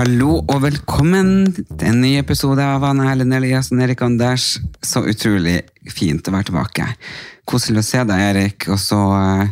[0.00, 4.54] Hallo og velkommen til en ny episode av Anne Helen Eliassen Erik Anders.
[4.80, 5.58] Så utrolig
[5.92, 6.86] fint å være tilbake.
[7.44, 8.64] Koselig å se deg, Erik.
[8.72, 9.50] Og så eh,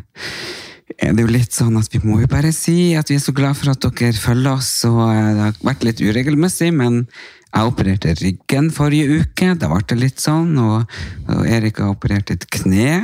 [1.04, 3.34] er det jo litt sånn at vi må jo bare si at vi er så
[3.36, 4.70] glad for at dere følger oss.
[4.88, 7.02] Og eh, det har vært litt uregelmessig, men
[7.50, 9.52] jeg opererte ryggen forrige uke.
[9.52, 10.54] Da ble det litt sånn.
[10.64, 13.02] Og, og Erik har operert et kne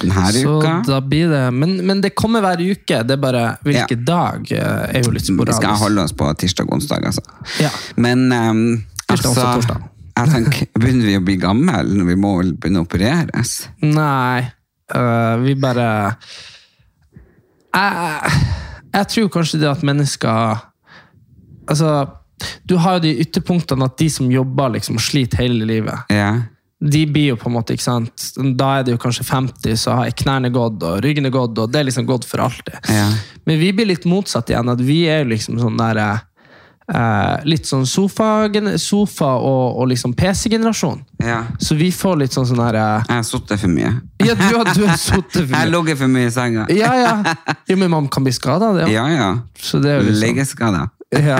[0.00, 0.72] denne Så uka.
[0.86, 3.02] da blir det men, men det kommer hver uke.
[3.06, 5.58] Det er bare hvilken dag eh, er jo litt sporadisk.
[5.60, 7.22] Vi skal holde oss på tirsdag og onsdag, altså.
[7.62, 7.70] Ja.
[7.96, 8.64] Men um,
[9.06, 9.86] Tirsdag, altså, torsdag.
[10.16, 13.54] jeg tenker, begynner vi å bli gamle når vi må vel begynne å opereres?
[13.82, 14.44] Nei,
[14.94, 15.88] øh, vi bare
[17.74, 18.32] jeg,
[18.94, 20.62] jeg tror kanskje det at mennesker
[21.64, 21.90] Altså,
[22.68, 26.34] du har jo de ytterpunktene at de som jobber liksom sliter hele livet, Ja.
[26.84, 28.24] De blir jo på en måte, ikke sant
[28.58, 31.72] Da er det jo kanskje 50, så har knærne gått, og ryggen er gått, og
[31.72, 32.76] det er liksom gått for alltid.
[32.92, 33.06] Ja.
[33.48, 37.86] Men vi blir litt motsatt igjen, at vi er liksom sånn der eh, Litt sånn
[37.88, 38.48] sofa,
[38.80, 41.00] sofa og, og liksom PC-generasjon.
[41.24, 41.38] ja.
[41.58, 42.76] Så vi får litt sånn sånn der...
[42.76, 43.92] eh, Jeg har sittet for mye.
[44.24, 46.66] Ja, du har, du har sittet for Jeg har ligget for mye i senga.
[46.72, 47.14] Ja, ja.
[47.68, 48.90] Jo, men man kan bli skada, det.
[48.92, 49.06] Ja.
[49.08, 49.30] Ja, ja.
[49.56, 50.90] Så det er jo liksom Legeskader.
[51.22, 51.38] Ja.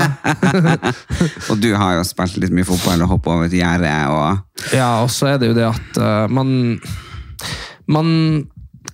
[1.50, 5.02] Og du har jo spilt litt mye fotball og hoppet over et gjerde og ja,
[5.02, 6.78] og så er det jo det at uh, man
[7.90, 8.10] Man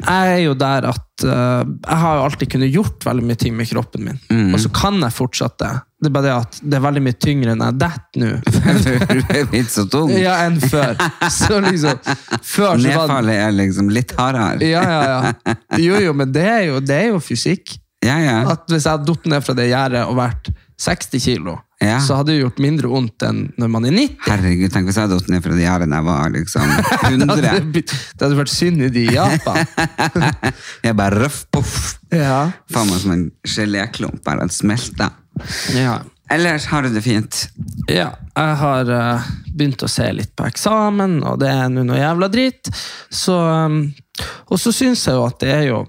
[0.00, 3.52] Jeg er jo der at uh, jeg har jo alltid kunnet gjort veldig mye ting
[3.56, 4.20] med kroppen min.
[4.32, 4.54] Mm.
[4.54, 5.72] Og så kan jeg fortsatt det.
[6.00, 8.30] Er bare det at det er veldig mye tyngre enn jeg detter nå.
[9.12, 10.14] Du er blitt så tung.
[10.16, 10.96] Ja, enn før.
[11.28, 12.00] Så liksom
[12.40, 14.64] Før Nedfallet er liksom litt hardere.
[14.64, 15.54] Ja, ja, ja.
[15.76, 17.76] Jo, jo, men det er jo, det er jo fysikk.
[18.00, 18.40] Ja, ja.
[18.48, 20.48] At hvis jeg hadde falt ned fra det gjerdet og vært
[20.80, 21.98] 60 kilo, Ja.
[22.00, 24.16] så hadde det gjort mindre vondt enn når man er 90.
[24.26, 26.70] Herregud, tenk hvis jeg hadde gått ned fra de gjerdene jeg var liksom
[27.20, 29.60] Det hadde, blitt- det hadde vært synd i de i Japan.
[30.86, 31.74] Jeg bare røff, poff.
[32.12, 32.46] Ja.
[32.72, 35.10] Faen meg som en geléklump, bare at smelta.
[35.76, 35.98] Ja.
[36.30, 37.46] Ellers har du det fint.
[37.90, 38.10] ja.
[38.40, 42.28] Jeg har uh, begynt å se litt på eksamen, og det er nå noe jævla
[42.32, 42.70] dritt.
[43.12, 43.82] Så, um,
[44.48, 45.80] og så syns jeg jo at det er jo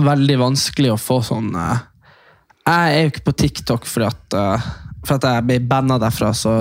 [0.00, 1.78] veldig vanskelig å få sånn eh,
[2.66, 4.70] Jeg er jo ikke på TikTok fordi at eh,
[5.06, 6.58] for at jeg ble banna derfra, så,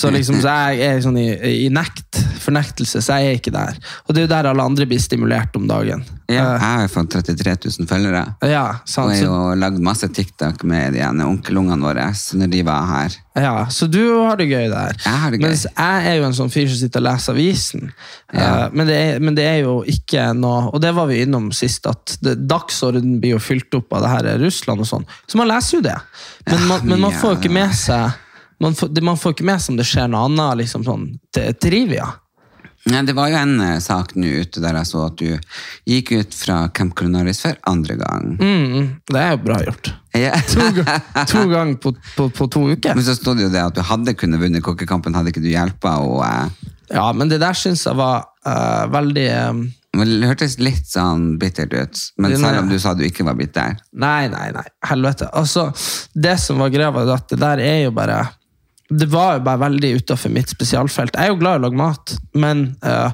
[0.00, 1.28] så, liksom, så jeg er sånn i,
[1.66, 3.78] i nekt, fornektelse, så jeg er ikke der.
[4.06, 6.02] Og det er jo der alle andre blir stimulert om dagen.
[6.30, 8.22] Ja, Eh, jeg har jo fått 33 000 følgere.
[8.46, 8.64] ja,
[9.02, 12.06] Og jeg har jo lagd masse TikTok med de ene onkelungene våre
[12.38, 13.16] når de var her.
[13.34, 14.94] ja, så du har det gøy der.
[15.04, 15.48] Jeg har det gøy.
[15.48, 17.92] Mens jeg er jo en sånn fyr som sitter og leser avisen.
[18.32, 18.40] Ja.
[18.40, 21.50] Eh, men, det er, men det er jo ikke noe Og det var vi innom
[21.52, 25.06] sist, at det, dagsorden blir jo fylt opp av det her Russland og sånn.
[25.26, 25.98] Så man leser jo det.
[26.46, 28.10] Men man, men man får jo ikke med seg
[28.60, 31.06] man får, man får ikke med seg om det skjer noe annet liksom sånn
[31.62, 32.10] trivia.
[32.88, 35.34] Ja, det var jo en eh, sak nå ute der jeg så at du
[35.90, 38.30] gikk ut fra Camp Culinaris for andre gang.
[38.40, 39.90] Mm, det er jo bra gjort.
[40.16, 40.32] Ja.
[40.48, 42.96] To, ga- to ganger på, på, på to uker.
[42.96, 45.50] Men så stod det jo det at du hadde kunnet vunnet kokkekampen, hadde ikke du
[45.52, 46.00] hjulpet.
[46.08, 49.60] Og eh, Ja, men det der syns jeg var eh, veldig eh,
[49.90, 52.00] men det hørtes litt sånn bittert ut.
[52.16, 53.74] Men Den er- selv om du sa du ikke var bitter.
[53.92, 54.62] Nei, nei, nei.
[54.86, 55.26] Helvete.
[55.34, 55.64] Altså,
[56.14, 58.20] det som var greia, var at det der er jo bare
[58.90, 61.14] Det var jo bare veldig utafor mitt spesialfelt.
[61.14, 63.12] Jeg er jo glad i å lage mat, men uh,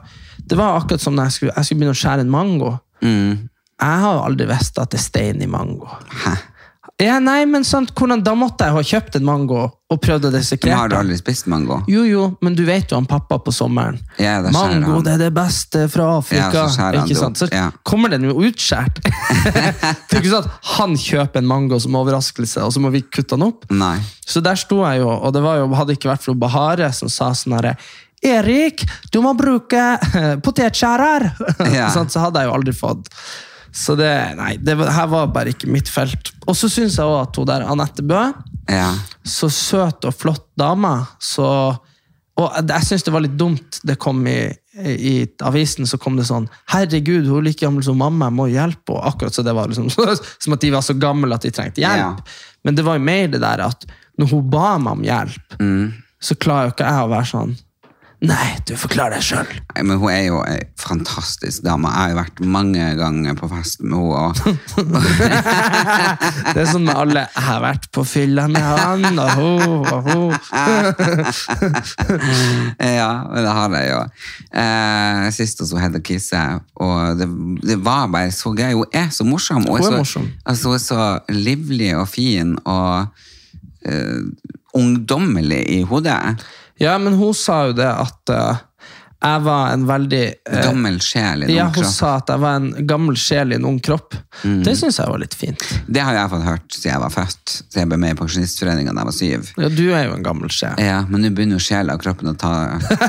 [0.48, 2.72] det var akkurat som når jeg skulle, jeg skulle begynne å skjære en mango.
[3.04, 3.32] Mm.
[3.76, 5.90] Jeg har jo aldri visst at det er stein i mango.
[6.24, 6.36] Hæ?
[6.96, 9.58] Ja, nei, men sant, hvordan, Da måtte jeg ha kjøpt en mango
[9.92, 11.02] og prøvd å Men dissekere har du den.
[11.04, 11.76] aldri spist mango?
[11.92, 13.98] Jo, jo, men du vet jo han pappa på sommeren.
[14.18, 15.04] Ja, da skjærer Mango, han.
[15.04, 16.46] det er det beste fra Afrika.
[16.48, 17.36] Ja, så skjærer han ikke sant?
[17.36, 17.66] opp, Så ja.
[17.86, 19.02] kommer den jo utskjært.
[19.04, 23.04] det er ikke sånn at han kjøper en mango som overraskelse, og så må vi
[23.04, 23.68] kutte den opp.
[23.70, 23.98] Nei.
[24.26, 27.12] Så der sto jeg jo, og det var jo, hadde ikke vært for Bahare som
[27.12, 27.76] sa sånn herre
[28.24, 28.82] Erik,
[29.12, 29.82] du må bruke
[30.44, 31.28] potetskjærer!
[31.76, 31.90] Ja.
[31.94, 33.12] sånn, så hadde jeg jo aldri fått.
[33.76, 34.08] Så det,
[34.38, 36.30] nei, det her var bare ikke mitt felt.
[36.48, 38.22] Og så syns jeg òg at hun der Anette Bø
[38.72, 38.94] Ja.
[39.22, 40.94] så søt og flott dame.
[41.20, 41.44] Så,
[42.40, 44.38] og jeg syns det var litt dumt det kom i,
[44.80, 45.12] i
[45.44, 48.92] avisen så kom det sånn 'Herregud, hun er like gammel som mamma, jeg må hjelpe
[48.96, 49.90] henne.' Akkurat så det var liksom,
[50.42, 52.24] Som at de var så gamle at de trengte hjelp.
[52.64, 53.86] Men det var jo mer det der at
[54.18, 55.56] når hun ba meg om hjelp,
[56.20, 57.56] så klarer jo ikke jeg å være sånn
[58.26, 59.46] Nei, du forklarer deg sjøl.
[59.76, 61.88] Men hun er jo ei fantastisk dame.
[61.92, 64.32] Jeg har jo vært mange ganger på fest med henne.
[66.56, 70.00] Det er sånn med alle 'Jeg har vært på fylla med han, og hun, og
[70.06, 70.34] hun'.
[73.00, 74.00] ja, men det har jeg jo.
[74.62, 76.42] Eh, sist hos Hedda Kisse,
[76.82, 77.28] og det,
[77.62, 78.72] det var bare så gøy.
[78.80, 79.62] Hun er så morsom.
[79.68, 80.26] Hun er så, morsom.
[80.46, 81.02] Altså, hun er så
[81.32, 83.06] livlig og fin og
[83.86, 84.20] eh,
[84.76, 86.36] ungdommelig i hodet.
[86.82, 88.58] Ja, men hun sa jo det at uh,
[89.16, 91.94] jeg var en veldig uh, Gammel sjel i en Ja, noen hun kropp.
[91.94, 94.14] sa at jeg var en gammel sjel i en ung kropp.
[94.44, 94.58] Mm.
[94.66, 95.64] Det syns jeg var litt fint.
[95.88, 97.54] Det har jeg fått hørt siden jeg var født.
[97.56, 99.48] Siden jeg ble med i Pensjonistforeningen da jeg var syv.
[99.64, 100.76] Ja, du er jo en gammel sjel.
[100.84, 102.52] Ja, Men nå begynner jo sjela og kroppen å ta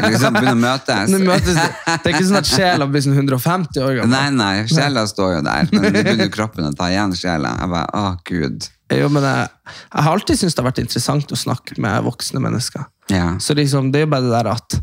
[0.08, 1.18] liksom begynner å møtes.
[1.28, 1.68] Møtes det.
[1.92, 4.16] det er ikke sånn at sjela blir sånn 150 år gammel.
[4.16, 5.70] Nei, nei, sjela står jo der.
[5.76, 7.58] Men nå begynner kroppen å ta igjen sjela.
[7.60, 8.72] Jeg bare, å gud.
[8.96, 9.48] Jo, men jeg,
[9.92, 12.88] jeg har alltid syntes det har vært interessant å snakke med voksne mennesker.
[13.14, 13.34] Ja.
[13.40, 14.78] Så liksom, det er jo bare det der at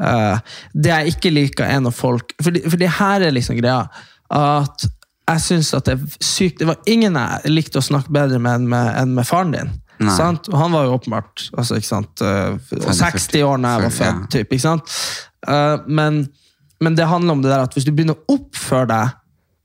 [0.00, 3.86] uh, Det jeg ikke liker, er når folk For for det her er liksom greia.
[4.30, 4.84] At
[5.30, 8.60] jeg syns at det er sykt Det var ingen jeg likte å snakke bedre med
[8.60, 9.72] enn med, enn med faren din.
[10.08, 10.48] Sant?
[10.48, 14.12] Og han var jo åpenbart altså, sant, eh, 60 år da jeg var 40, ja.
[14.12, 14.30] født.
[14.32, 14.94] Typ, ikke sant?
[15.44, 16.22] Uh, men,
[16.80, 19.18] men det handler om det der at hvis du begynner å oppføre deg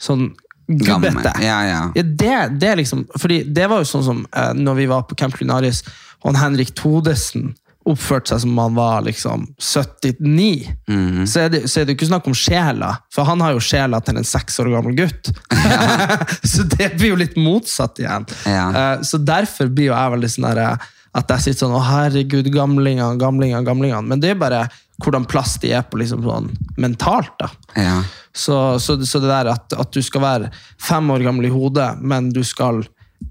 [0.04, 0.28] sånn
[0.66, 1.82] gubbete Ja, ja.
[1.96, 5.18] ja, det, det liksom, fordi det var jo sånn som uh, når vi var på
[5.20, 5.84] Camp Lunaris,
[6.26, 7.54] og Henrik Todesen
[7.86, 11.26] oppførte seg som om han var liksom 79, mm.
[11.30, 13.62] så, er det, så er det jo ikke snakk om sjela, for han har jo
[13.64, 15.32] sjela til en seks år gammel gutt.
[16.52, 18.26] så det blir jo litt motsatt igjen.
[18.50, 18.66] Ja.
[18.74, 22.50] Uh, så derfor blir jo jeg veldig sånn eh, at jeg sitter sånn, å herregud,
[22.52, 24.04] gamlingene, gamlingene, gamlingene.
[24.10, 24.66] Men det er bare
[25.04, 26.52] hvordan plass de er på liksom sånn
[26.82, 27.52] mentalt da.
[27.80, 27.98] ja.
[28.36, 30.50] Så, så, så det der at, at du skal være
[30.84, 32.82] fem år gammel i hodet, men du skal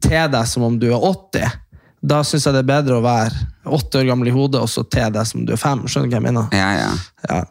[0.01, 1.59] te deg som om du er 80,
[2.05, 4.85] da syns jeg det er bedre å være åtte år gammel i hodet og så
[4.85, 5.87] te deg som du er fem.
[5.89, 6.49] Skjønner du hva jeg mener?
[6.53, 6.93] ja, ja.
[7.31, 7.43] Ja,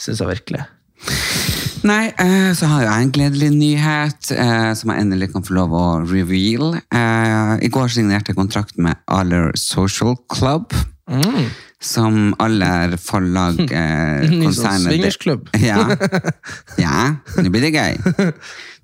[0.00, 0.64] syns jeg virkelig.
[1.86, 5.74] Nei, eh, så har jeg en gledelig nyhet eh, som jeg endelig kan få lov
[5.76, 6.72] å reveal.
[6.80, 10.74] Eh, I går signerte jeg kontrakt med Aller Social Club.
[11.78, 15.52] Som Aller forlag eh, sånn konsernet swingersklubb.
[15.68, 15.84] Ja.
[16.84, 16.98] ja,
[17.38, 18.32] nå blir det gøy.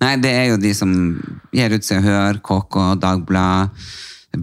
[0.05, 0.95] Nei, det er jo de som
[1.55, 3.75] gir ut Se og Hør, KK, Dagblad,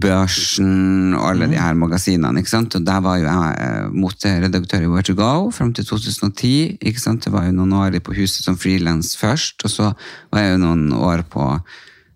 [0.00, 2.38] Børsen og alle de her magasinene.
[2.40, 2.74] ikke sant?
[2.78, 6.78] Og der var jo jeg eh, moteredaktør i Where to Go fram til 2010.
[6.80, 7.24] ikke sant?
[7.24, 9.92] Det var jo noen år på huset som frilans først, og så
[10.32, 11.46] var jeg jo noen år på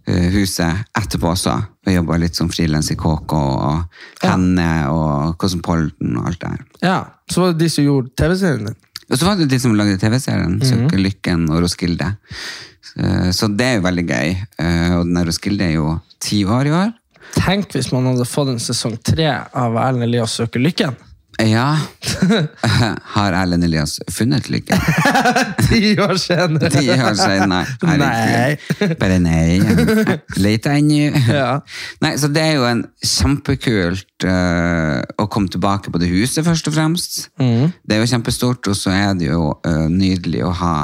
[0.08, 1.56] eh, huset etterpå også.
[1.86, 3.84] Og jobba litt som frilans i KK og
[4.24, 6.64] Henne og Cosmopolitan og alt det her.
[6.82, 6.98] Ja,
[7.30, 8.76] Så var det de som gjorde TV-serien din.
[9.06, 12.08] Og så var det de som lagde TV-serien, Søker lykken og Roskilde.
[12.82, 14.32] Så, så det er jo veldig gøy.
[14.58, 15.92] Eh, Og den Roskilde er jo
[16.22, 16.90] ti år i år.
[17.36, 20.96] Tenk hvis man hadde fått en sesong tre av Erlend Elias søker lykken.
[21.42, 21.76] Ja.
[23.14, 24.80] Har Erlend Elias funnet lykken?
[25.68, 26.70] Ti år senere!
[26.72, 27.66] Ti år senere.
[28.00, 28.56] nei.
[29.02, 29.58] Bare nei.
[30.40, 31.10] Leter ennå.
[31.28, 31.50] Ja.
[32.00, 36.72] Nei, så det er jo en kjempekult uh, å komme tilbake på det huset, først
[36.72, 37.20] og fremst.
[37.36, 40.76] Det er jo kjempestort, og så er det jo uh, nydelig å ha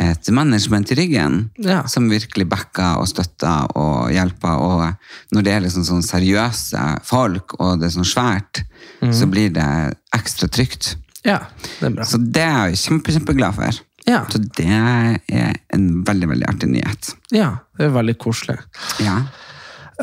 [0.00, 1.82] et management i ryggen Ja.
[1.86, 4.56] som virkelig backer og støtter og hjelper.
[4.58, 4.94] Og
[5.32, 8.62] når det er liksom sånn seriøse folk, og det er sånn svært,
[9.12, 10.96] så blir det ekstra trygt.
[11.24, 11.38] ja,
[11.80, 12.04] det er bra.
[12.04, 13.80] Så det er jeg kjempe, kjempeglad for.
[14.06, 14.24] Ja.
[14.28, 15.18] Så det er
[15.70, 17.12] en veldig, veldig artig nyhet.
[17.30, 18.58] Ja, det er veldig koselig.
[18.98, 19.20] Ja.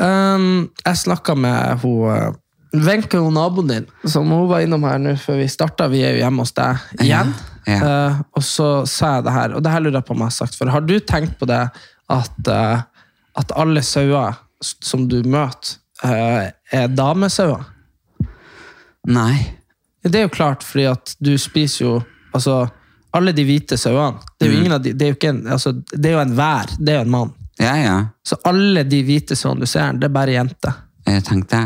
[0.00, 2.36] Um, jeg snakka med hun
[2.72, 5.88] Wenche, naboen din, som hun var innom her nå før vi starta.
[5.90, 7.32] Vi er jo hjemme hos deg igjen.
[7.34, 7.80] Ja, ja.
[7.80, 10.32] Uh, og så sa jeg det her, og det her lurer jeg på om jeg
[10.32, 10.72] har sagt før.
[10.74, 11.60] Har du tenkt på det
[12.10, 12.80] at, uh,
[13.40, 17.66] at alle sauer som du møter, uh, er damesauer?
[19.08, 19.34] Nei.
[20.02, 21.94] Det er jo klart, fordi at du spiser jo
[22.36, 22.62] altså,
[23.16, 24.22] alle de hvite sauene.
[24.38, 26.22] Det er jo ingen av de, det er jo ikke en, altså, det er jo
[26.22, 27.34] en vær, det er jo en mann.
[27.60, 27.96] Ja, ja.
[28.24, 30.80] Så alle de hvite sauene du ser, det er bare jenter.
[31.08, 31.58] Jeg tenkte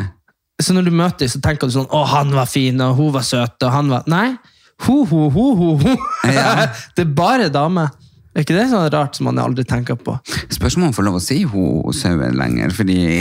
[0.63, 3.11] Så når du møter dem, så tenker du sånn Å, han var fin, og hun
[3.17, 4.37] var søt, og han var Nei.
[4.85, 5.95] Ho, ho, ho, ho, ho.
[6.29, 6.69] Ja.
[6.97, 7.93] det er bare damer.
[8.35, 10.17] Er ikke det sånn rart som man aldri tenker på?
[10.51, 12.75] Spørs om man får lov å si ho sauen lenger.
[12.75, 12.99] fordi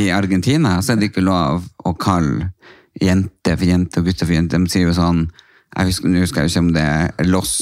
[0.00, 2.48] i Argentina så er det ikke lov å kalle
[3.00, 4.60] jente for jente og gutter for jente.
[4.60, 5.26] De sier jo sånn
[5.74, 7.52] jeg husker, Nå husker jeg ikke om det er los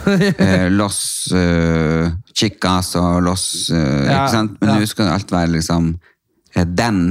[0.08, 1.00] eh, Los
[1.36, 4.54] uh, chicas og los uh, Ja, Ikke sant?
[4.62, 4.78] Men ja.
[4.80, 5.92] nå skal alt være liksom
[6.56, 7.02] eh, den.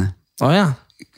[0.41, 0.71] Oh, ja.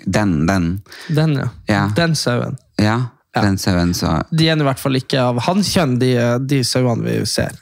[0.04, 0.68] Den, den.
[1.08, 1.48] Den, ja.
[1.72, 1.86] Ja.
[1.96, 2.60] Den sauen.
[2.82, 3.00] Ja.
[3.32, 3.42] Ja.
[3.46, 7.22] den sauen, så De er i hvert fall ikke av hannkjønn, de, de sauene vi
[7.26, 7.56] ser.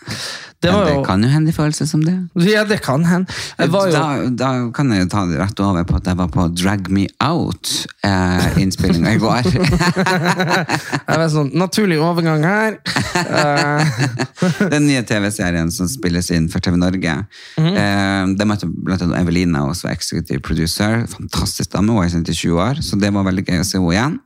[0.60, 2.14] Det var det kan jo hende de føler seg som det.
[2.44, 3.32] Ja, det kan hende.
[3.64, 4.02] Jo Da,
[4.36, 7.06] da kan jeg jo ta det rett over på at jeg var på Drag Me
[7.24, 9.48] Out-innspillinga i går.
[9.54, 12.76] jeg var sånn Naturlig overgang her.
[13.24, 14.04] Eh,
[14.74, 17.16] Den nye TV-serien som spilles inn for TV Norge.
[17.56, 17.80] Mhm.
[17.80, 21.06] eh, det møtte blant annet Evelina, også executive producer.
[21.16, 23.80] Fantastisk dame, hun er sendt i 20 år, så det var veldig gøy å se
[23.80, 24.20] henne igjen.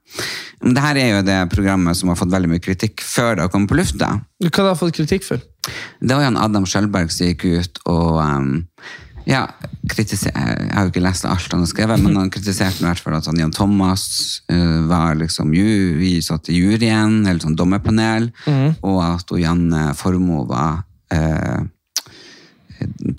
[0.64, 3.52] Det her er jo det programmet som har fått veldig mye kritikk før det har
[3.52, 4.14] kommet på lufta.
[4.40, 5.42] hva har du fått kritikk for?
[6.00, 8.54] Det var jo Adam Skjølberg som gikk ut og um,
[9.28, 9.46] ja,
[9.88, 13.00] kritiser- Jeg har jo ikke lest alt han har skrevet, men han kritiserte i hvert
[13.00, 14.06] fall at han Jan Thomas
[14.52, 18.32] uh, var liksom ju, vi satt i juryen, eller sånn dommerpanel,
[18.84, 20.84] og at Janne Formoe var
[21.16, 21.64] uh,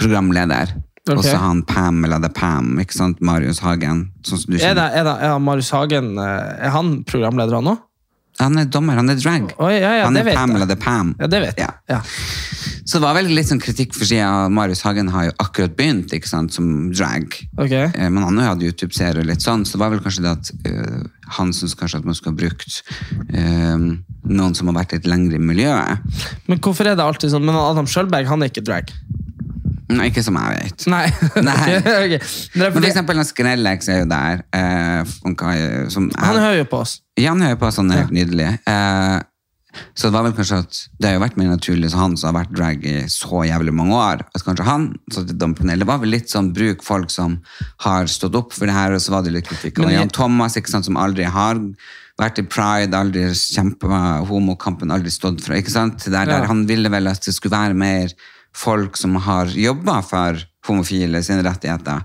[0.00, 0.74] programleder.
[1.04, 1.18] Ok.
[1.18, 3.18] Og så han Pam, eller det er Pam, ikke sant?
[3.20, 4.06] Marius Hagen.
[4.24, 7.74] Sånn som du Er, det, er, det, er Marius Hagen eh, Er han programleder, han
[7.74, 7.82] òg?
[8.40, 9.52] Han er dommer, han er drag.
[9.62, 10.74] Oi, ja, ja, han er Pamela Pam, jeg.
[10.74, 11.10] er Pam.
[11.20, 11.68] Ja, det vet jeg.
[11.86, 11.98] Ja.
[11.98, 12.00] Ja.
[12.84, 16.12] Så det var vel litt sånn kritikk for siden Marius Hagen har jo akkurat begynt
[16.16, 17.36] ikke sant, som drag.
[17.54, 17.72] Ok.
[17.76, 20.50] Eh, Men han hadde YouTube-serie og litt sånn, så det var vel kanskje det at
[20.66, 21.04] uh,
[21.38, 22.80] han syns kanskje at man skulle ha brukt
[23.30, 23.86] uh,
[24.26, 26.24] noen som har vært litt lengre i miljøet.
[26.50, 27.46] Men hvorfor er det alltid sånn?
[27.46, 28.90] Men Adam Sjølberg, han er ikke drag.
[29.98, 30.86] Nei, ikke som jeg vet.
[30.90, 31.04] Nei.
[31.46, 31.58] Nei.
[31.78, 32.14] Ok, ok.
[32.54, 34.42] Men det for eksempel Skrellex er jo der.
[34.54, 35.14] eh,
[35.92, 36.98] som han hører jo på oss.
[37.20, 38.50] Ja, han hører på, oss, han er helt nydelig.
[38.66, 39.22] Eh,
[39.98, 42.28] så det var vel kanskje at det har jo vært mer naturlig så han som
[42.30, 45.82] har vært drag i så jævlig mange år, at kanskje han i dommerpanelet.
[45.82, 47.40] Det var vel litt sånn bruk folk som
[47.82, 49.82] har stått opp for det her, og så var det litt kritikk.
[49.82, 51.58] Og Jan Thomas, ikke sant, som aldri har
[52.22, 55.58] vært i pride, aldri kjempa homokampen, aldri stått fra.
[55.58, 56.04] ikke sant?
[56.06, 56.46] Der, Der, Ja.
[56.46, 58.14] han ville vel at det skulle være mer
[58.56, 62.04] folk som har jobba for homofile sine rettigheter.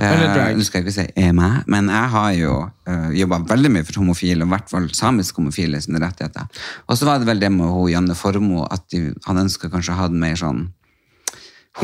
[0.00, 2.54] Eh, nå skal jeg ikke si er meg, men jeg har jo
[2.88, 6.48] uh, jobba veldig mye for homofile, og i hvert fall samisk homofile sine rettigheter.
[6.88, 9.92] Og så var det vel det med hun Janne Formoe, at de, han ønska kanskje
[9.92, 10.70] å ha det mer sånn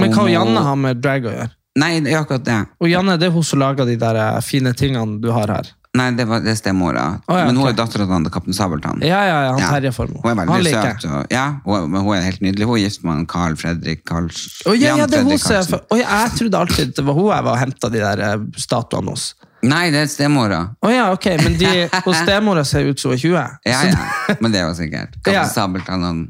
[0.00, 1.52] Men hva har Janne har med drag å gjøre?
[1.76, 2.61] Nei, det er akkurat det.
[2.80, 5.68] Og Janne det er hun som lager de der eh, fine tingene du har her.
[5.97, 7.07] Nei, det, var, det er stemora.
[7.26, 7.75] Oh, ja, men hun okay.
[7.75, 9.03] er dattera til Kaptein Sabeltann.
[9.07, 9.71] Ja, ja, ja, han Ja.
[9.75, 10.23] Terje Formoe.
[10.25, 11.09] Hun er veldig han søt.
[11.11, 12.69] Og, ja, hun, men hun er helt nydelig.
[12.69, 14.47] Hun er gift med Carl Fredrik Karls...
[14.67, 15.81] Oh, ja, ja, det er hun Karlsen.
[15.97, 19.15] ja, jeg trodde alltid det var hun jeg var og henta de der eh, statuene
[19.17, 19.33] hos.
[19.67, 20.59] Nei, det er stemora.
[20.85, 21.71] Oh, ja, ok, men de
[22.07, 23.37] hos stemora ser ut som hun er 20.
[23.67, 24.37] Ja, ja.
[24.43, 25.17] Men det er jo sikkert.
[25.25, 25.53] Kaptein.
[25.53, 26.21] Sabeltann han,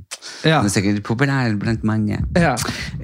[0.47, 0.61] Ja.
[0.61, 2.21] han er sikkert populær blant mange.
[2.39, 2.55] Ja.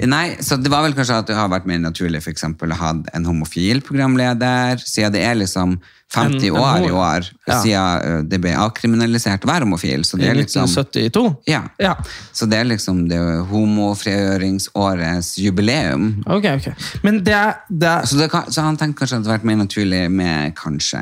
[0.08, 2.78] Nei, så det var vel kanskje at det har vært mer naturlig for eksempel, å
[2.80, 5.76] ha en homofil programleder, siden det er liksom
[6.12, 7.60] 50 En- en år i år Ja.
[7.62, 10.04] siden uh, det ble avkriminalisert å være homofil.
[10.04, 11.36] Så det I er liksom, 1972.
[11.48, 11.62] ja.
[11.80, 11.94] Ja.
[12.32, 13.18] Så det er liksom det
[13.50, 16.22] homofrigjøringsårets jubileum.
[16.26, 16.68] Ok, ok.
[17.02, 19.38] Men det, er- det er Så, det kan, så han tenkte kanskje at det hadde
[19.40, 21.00] vært mer naturlig med kanskje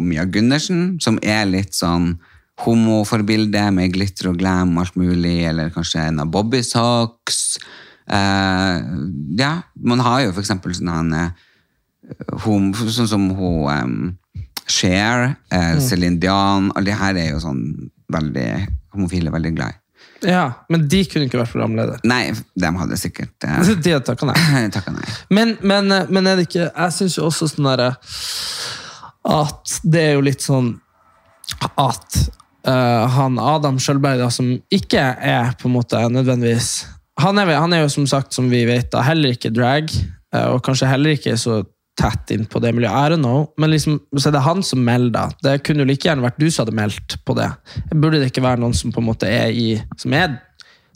[0.00, 2.18] Mia Gundersen, som er litt sånn
[2.62, 7.58] homoforbilde med glitter og glam alt mulig, eller kanskje en av Bobby Socks.
[8.10, 8.82] Uh,
[9.38, 11.30] ja, man har jo for eksempel sånn han eh,
[12.42, 14.16] sånn som hun um,
[14.70, 17.62] Cher, eh, Celine Dion, alle de her er jo sånn
[18.12, 18.48] veldig
[18.94, 19.78] homofile, veldig glad i.
[20.22, 22.02] Ja, men de kunne ikke vært programleder.
[22.06, 24.68] Nei, de hadde sikkert eh, De takka nei.
[24.76, 25.06] takka nei.
[25.34, 27.88] Men, men, men er det ikke Jeg syns jo også sånn derre
[29.26, 30.76] At det er jo litt sånn
[31.78, 32.16] at
[32.66, 36.70] uh, han Adam Skjølberg, da, som ikke er på en måte nødvendigvis
[37.20, 39.90] han er, han er jo som sagt, som vi vet, da, heller ikke drag,
[40.32, 41.60] eh, og kanskje heller ikke så
[41.98, 42.94] tett inn på det miljøet.
[42.94, 43.44] I don't know.
[43.60, 45.34] Men liksom, så er det han som melder.
[45.44, 47.50] Det kunne jo like gjerne vært du som hadde meldt på det.
[47.92, 50.38] Burde det ikke være noen som på en måte er i som er,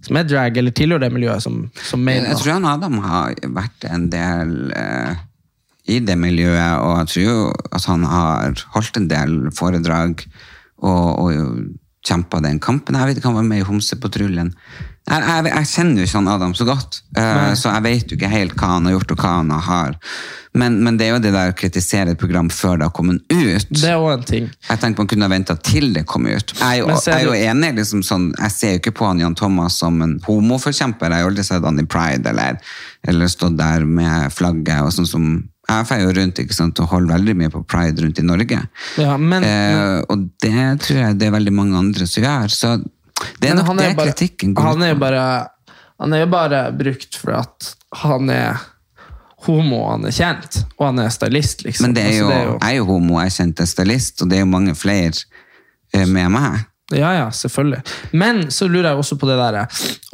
[0.07, 3.37] som er drag, eller tilhører det miljøet, som, som mener Jeg tror han Adam har
[3.59, 5.25] vært en del eh,
[5.93, 7.41] i det miljøet, og jeg tror jo
[7.79, 10.25] at han har holdt en del foredrag
[10.83, 12.97] og, og kjempa den kampen.
[12.99, 14.53] Jeg vet ikke, han var med i Homsepatruljen.
[15.07, 18.17] Jeg, jeg, jeg kjenner jo ikke han Adam så godt, uh, så jeg vet jo
[18.19, 19.95] ikke helt hva han har gjort og hva han har.
[20.57, 23.21] Men, men det er jo det der å kritisere et program før det har kommet
[23.29, 23.67] ut.
[23.71, 24.47] Det er også en ting.
[24.71, 26.55] Jeg tenker man kunne ha venta til det kom ut.
[26.59, 29.37] Jeg jo, jeg er jo enig, liksom sånn, jeg ser jo ikke på han Jan
[29.39, 31.13] Thomas som en homoforkjemper.
[31.13, 32.57] Jeg har aldri sett han i Pride eller,
[33.07, 34.81] eller stått der med flagget.
[34.81, 35.29] og sånn som
[35.69, 38.61] Jeg feier jo rundt ikke sant, og holder veldig mye på pride rundt i Norge.
[39.03, 42.55] Ja, men, Eh, og det tror jeg det er veldig mange andre som gjør.
[42.55, 42.77] Så
[43.41, 45.49] det er nok han det er bare- kritikken går Han er jo bare,
[46.01, 48.59] han er jo bare brukt for at han er
[49.47, 51.87] homo, han er kjent, og han er stylist, liksom.
[51.87, 54.37] Men det er Altså, jo, jeg er jo homo, jeg er kjent stylist, og det
[54.39, 55.13] er jo mange flere
[55.95, 56.65] eh, med meg.
[56.95, 57.81] Ja, ja, selvfølgelig.
[58.15, 59.57] Men så lurer jeg også på det der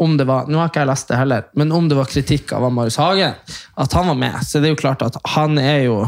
[0.01, 2.55] om det var, Nå har ikke jeg lest det heller, men om det var kritikk
[2.57, 3.35] av Marius Hagen,
[3.77, 4.39] at han var med.
[4.41, 5.99] Så det er jo klart at han er jo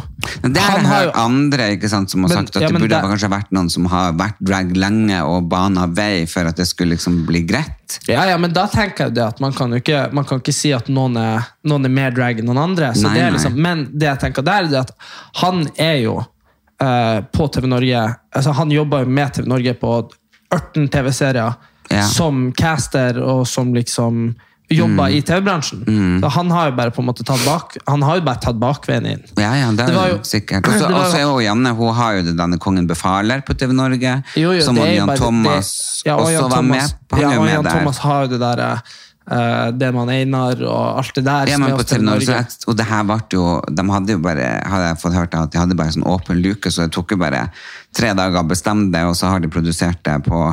[0.43, 2.57] Men Det er han det har her jo- andre ikke sant, som har Men- sagt
[2.57, 5.87] at ja, det burde det- kanskje vært noen som har vært drag lenge og bana
[5.87, 7.99] vei for at det skulle liksom bli greit.
[8.09, 10.55] Ja, ja, men da tenker jeg det at man kan jo ikke, man kan ikke
[10.55, 12.95] si at noen er, noen er mer drag enn noen andre.
[12.95, 14.93] Så Nei, det liksom, men det jeg tenker der, er at
[15.43, 16.17] han er jo
[16.81, 20.11] uh, på TV Norge altså Han jobber jo med TV Norge på
[20.55, 21.55] 18 TV-serier
[21.91, 22.03] Ja.
[22.09, 24.35] som caster og som liksom
[24.73, 25.15] jobber Mm.
[25.15, 26.21] i TV-bransjen.
[26.23, 28.57] Så han har jo bare på en måte tatt bak Han har jo bare tatt
[28.59, 29.21] bakveien inn.
[29.37, 30.67] Ja, ja, det er Det jo sikkert.
[30.67, 34.23] Og så jo- er jo Janne, hun har jo denne Kongen befaler på TV Norge,
[34.35, 36.99] Jo, jo, som Jan Thomas det, ja, og også Jan var Thomas, med.
[37.13, 37.65] Han ja, og Jan.
[37.65, 38.81] Thomas har jo det der
[39.31, 41.53] eh, Det man Einar og alt det der.
[41.53, 42.25] Ja, men på Telenor,
[42.67, 45.63] og det her ble jo, de hadde jo bare, hadde jeg fått hørt at de
[45.63, 47.49] hadde bare sånn åpen luke, så det tok jo bare
[47.95, 50.45] tre dager å bestemme det, og så har de produsert det på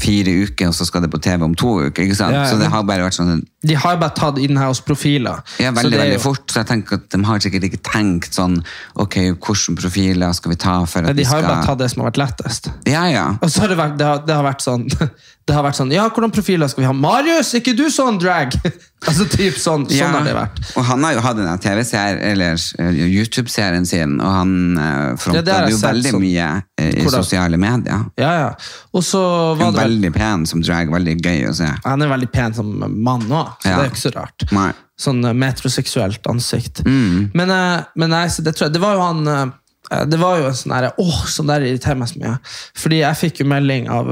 [0.00, 2.36] fire uker, og så skal det på TV om to uker, ikke sant?
[2.36, 2.50] Ja, ja.
[2.50, 5.42] Så det har bare vært sånn, De har bare tatt inn her hos profiler.
[5.60, 8.56] ja, veldig, veldig jo- fort, så jeg tenker at de har sikkert ikke tenkt sånn,
[8.96, 11.90] ok, hvilke profiler skal vi ta for at De vi har jo bare tatt det
[11.92, 12.70] som har vært lettest.
[12.88, 13.26] Ja, ja.
[13.42, 14.88] Og så har det vært, det har, det har vært sånn
[15.50, 16.92] Det har vært sånn, ja, hvordan profiler skal vi ha?
[16.94, 18.52] Marius, er ikke du sånn drag?
[19.08, 20.60] altså typ sånn, sånn Ja, har det vært.
[20.78, 25.42] Og han har jo hatt en TV-serien, eller eh, YouTube-serien sin, og han uh, Ja,
[25.42, 26.22] det jo veldig sånn.
[26.22, 26.48] mye
[26.78, 27.24] eh, i Hvordan?
[27.24, 28.04] sosiale medier.
[28.20, 28.52] Ja, ja.
[28.94, 29.22] Og så
[29.58, 31.72] var det veldig pen som drag, veldig gøy å se.
[31.88, 33.76] Han er veldig pen som mann òg, så Ja.
[33.76, 34.44] det er ikke så rart.
[34.54, 34.70] Nei.
[35.00, 36.82] Sånn eh, metroseksuelt ansikt.
[36.86, 37.30] Mm.
[37.34, 40.38] Men, eh, men nei, så det, tror jeg, det var jo han eh, Det var
[40.38, 42.34] jo en sånn derre Åh, sånn der irriterer meg så mye.
[42.78, 44.10] Fordi jeg fikk jo melding av,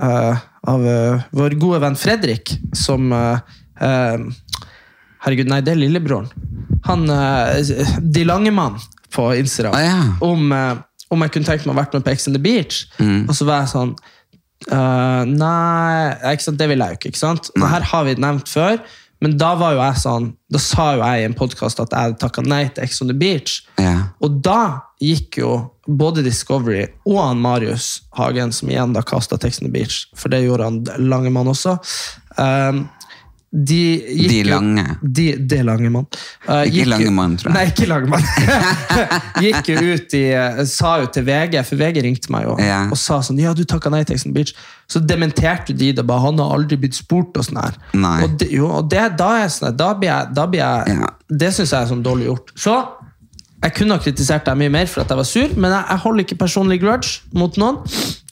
[0.00, 0.86] av
[1.36, 3.10] vår gode venn Fredrik, som
[5.20, 6.30] Herregud, nei, det er lillebroren.
[6.88, 7.04] Han
[8.00, 8.78] De Langemann
[9.12, 9.76] på Instagram.
[9.76, 9.98] Ah, ja.
[10.24, 10.54] om,
[11.12, 12.86] om jeg kunne tenkt meg å vært med på Ex on the Beach.
[12.96, 13.26] Mm.
[13.28, 13.92] Og så var jeg sånn
[14.68, 17.12] eh, Nei, det vil jeg jo ikke.
[17.14, 17.52] ikke sant?
[17.56, 17.70] Nei.
[17.72, 18.80] her har vi nevnt før,
[19.20, 22.16] men da var jo jeg sånn Da sa jo jeg i en podkast at jeg
[22.22, 23.60] takka nei til Ex on the Beach.
[23.78, 24.08] Ja.
[24.24, 25.50] Og da gikk jo
[25.86, 30.32] både Discovery og han Marius Hagen, som igjen da kasta Ex on the Beach, for
[30.32, 31.76] det gjorde han Langemann også
[32.36, 32.84] um,
[33.50, 34.84] de gikk De lange.
[35.02, 36.04] De, de lange mann.
[36.46, 37.56] Uh, Ikke lange mann, tror jeg.
[37.56, 38.28] Nei, ikke lange mann.
[39.44, 42.84] gikk jo ut i eh, Sa jo til VG, for VG ringte meg jo Ja.
[42.86, 44.54] og sa sånn Ja, du takka nei til Tex Beach.
[44.90, 46.22] Så dementerte de det bare.
[46.28, 47.74] Han har aldri blitt spurt og sånn her.
[48.22, 51.10] Og, det, jo, og det, da er sånn Da blir jeg, da blir jeg Ja.
[51.42, 52.54] Det syns jeg er sånn dårlig gjort.
[52.58, 52.78] Så
[53.60, 56.00] jeg kunne ha kritisert deg mye mer for at jeg var sur, men jeg, jeg
[56.06, 57.82] holder ikke personlig grudge mot noen,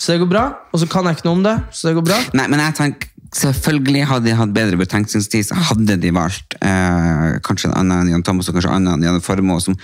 [0.00, 0.44] så det går bra.
[0.72, 2.20] Og så kan jeg ikke noe om det, så det går bra.
[2.38, 7.36] Nei, men jeg tenker, selvfølgelig hadde de hatt bedre betenkningstid, så hadde de valgt eh,
[7.44, 9.76] kanskje en annen enn Jan Thomas og kanskje en annen enn Jan Formoe, som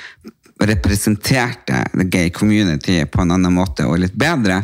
[0.64, 4.62] representerte the gay community på en annen måte og litt bedre.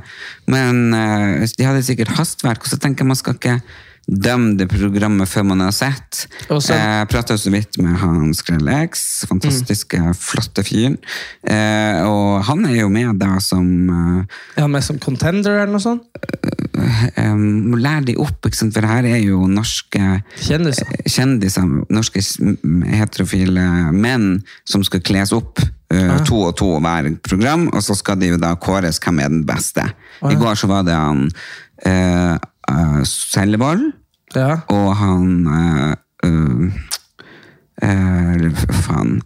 [0.51, 3.61] Men eh, de hadde sikkert hastverk, og så tenker jeg man skal ikke
[4.11, 6.25] dømme det programmet før man har sett.
[6.51, 6.75] Også.
[6.75, 10.99] Jeg prata så vidt med han Skrellex, fantastiske, flotte fyren.
[11.47, 15.75] Eh, og han er jo med da som eh, Er han med som contender eller
[15.75, 16.09] noe sånt?
[17.17, 18.75] um, Lær de opp, ikke sant?
[18.75, 20.91] for her er jo norske Kjendiser.
[21.07, 22.23] kjendiser, norske
[22.91, 28.21] heterofile menn som skal kles opp uh, to og to hver program, og så skal
[28.21, 29.87] de jo da kåres hvem er den beste.
[30.27, 31.27] I går så var det han
[31.87, 32.37] uh,
[33.09, 33.91] Sellevold
[34.37, 34.61] Ja.
[34.71, 35.95] og han uh,
[36.27, 36.71] uh,
[38.85, 39.17] faen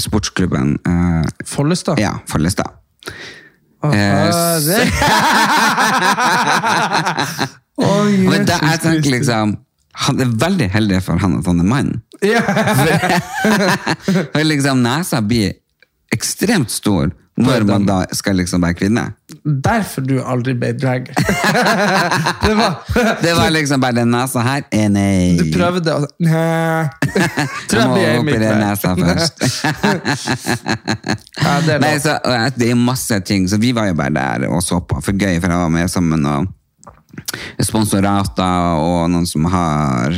[0.00, 0.78] Sportsklubben
[1.46, 1.98] Follestad?
[2.00, 2.70] Ja, Follestad.
[3.84, 3.92] Oh,
[4.68, 4.88] det-
[8.30, 9.56] Men da, jeg tenker liksom
[10.06, 11.90] Han er veldig heldig for han at han er mann.
[12.24, 12.42] Yeah.
[14.32, 15.52] For liksom Nesa blir
[16.14, 19.02] ekstremt stor når man da skal liksom være kvinne.
[19.42, 21.08] Derfor du aldri ble drag.
[22.46, 22.76] det var,
[23.22, 25.34] Det var liksom bare den nesa her eh, nei.
[25.40, 26.86] du prøvde å Nei.
[27.70, 28.58] Tror Jeg blir Amy Craig.
[28.62, 29.36] nesa først.
[31.44, 32.14] Ja, det er Nei, så,
[32.56, 35.00] det er masse ting, så vi var jo bare der og så på.
[35.04, 36.46] For gøy, for jeg var med sammen og
[37.62, 40.14] sponsorater og noen som har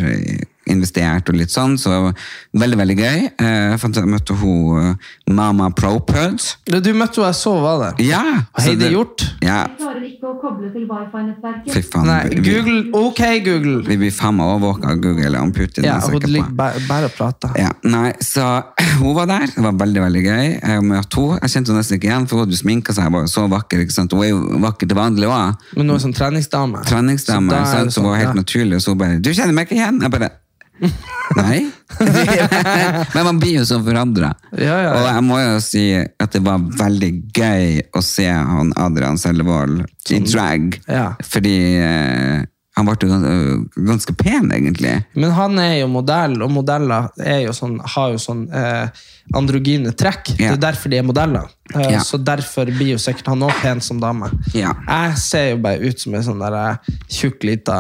[0.67, 2.13] investert og litt sånn, så
[2.59, 3.19] veldig, veldig gøy.
[3.39, 6.43] Eh, Jeg fant jeg møtte hun eh, Mama Propud.
[6.67, 8.05] Du møtte henne jeg så var der.
[8.05, 8.23] Ja!
[8.59, 9.25] Så Heidi det- Hjort.
[9.43, 11.73] Ja, klarer ikke å koble til wifi-nettverket.
[11.73, 12.07] fy faen.
[12.07, 12.79] Nei, Google.
[12.95, 13.83] Ok, Google.
[13.87, 15.85] Vi blir faen meg overvåka av Google og Putin.
[15.85, 17.51] Ja, hun ligger bare, bare og prater.
[17.61, 18.47] Ja, nei, så
[19.03, 20.47] hun var der, det var veldig, veldig gøy.
[20.63, 23.27] Jeg møtte henne, jeg kjente henne nesten ikke igjen, for hun hadde sminket seg, var
[23.27, 24.13] jo så vakker, ikke sant?
[24.17, 25.77] Hun er jo vakker til vanlig også.
[25.77, 26.83] Men hun er sånn treningsdame.
[26.87, 27.93] Treningsdame, Så da er sant?
[27.93, 28.41] så det var sånn, helt ja.
[28.43, 30.01] naturlig, og så bare, du kjenner meg ikke igjen?
[30.03, 30.31] Jeg bare,
[31.41, 31.61] Nei.
[33.15, 34.33] Men man blir jo så forandra.
[34.53, 34.91] Ja, ja, ja.
[34.99, 39.85] Og jeg må jo si at det var veldig gøy å se han Adrian Sellevold
[40.13, 40.77] i drag.
[40.91, 41.09] Ja.
[41.25, 42.45] Fordi eh,
[42.77, 43.09] han ble
[43.89, 44.93] ganske pen, egentlig.
[45.17, 48.91] Men han er jo modell, og modeller er jo sånn, har jo sånn eh,
[49.37, 50.35] androgyne trekk.
[50.37, 51.49] Det er derfor de er modeller.
[51.73, 52.03] Eh, Ja.
[52.05, 54.29] Så derfor blir jo sikkert han òg pen som dame.
[54.53, 54.75] Ja.
[54.85, 57.79] Jeg ser jo bare ut som en sånn eh, tjukk, lita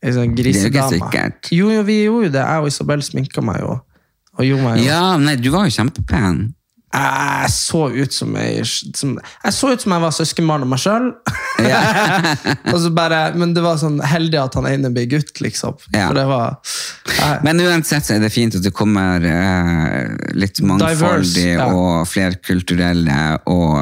[0.00, 1.26] en sånn grisedame.
[1.52, 2.44] Jo, jo, vi gjorde jo det.
[2.44, 3.76] Jeg og Isabel sminka meg jo.
[4.38, 4.88] Og gjorde meg jo.
[4.88, 6.48] Ja, nei, du var jo kjempepen.
[6.90, 8.64] Jeg så ut som jeg,
[8.98, 11.04] som, jeg så ut som jeg var søskenbarn av meg sjøl.
[13.38, 15.76] men det var sånn heldig at han ene blir gutt, liksom.
[15.94, 16.08] Ja.
[16.16, 16.58] Var
[17.06, 21.68] jeg, Men uansett så er det fint at det kommer eh, litt mangfoldig Diverse, ja.
[21.70, 23.20] og flerkulturelle
[23.52, 23.78] og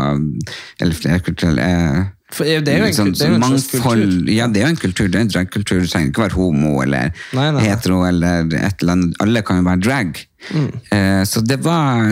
[0.77, 4.33] Eller flerkulturelle eh, det er jo en, sånn- det er jo en mangfold, kultur.
[4.35, 5.09] Ja, det er jo en kultur.
[5.09, 5.81] Det er en dragkultur.
[5.81, 7.63] Du trenger ikke være homo eller Nei, nei.
[7.65, 9.17] hetero eller et eller annet.
[9.25, 10.21] Alle kan jo være drag.
[10.53, 10.69] Mm.
[10.93, 12.11] Eh, så det var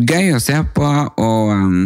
[0.00, 0.86] gøy å se på,
[1.18, 1.80] og um,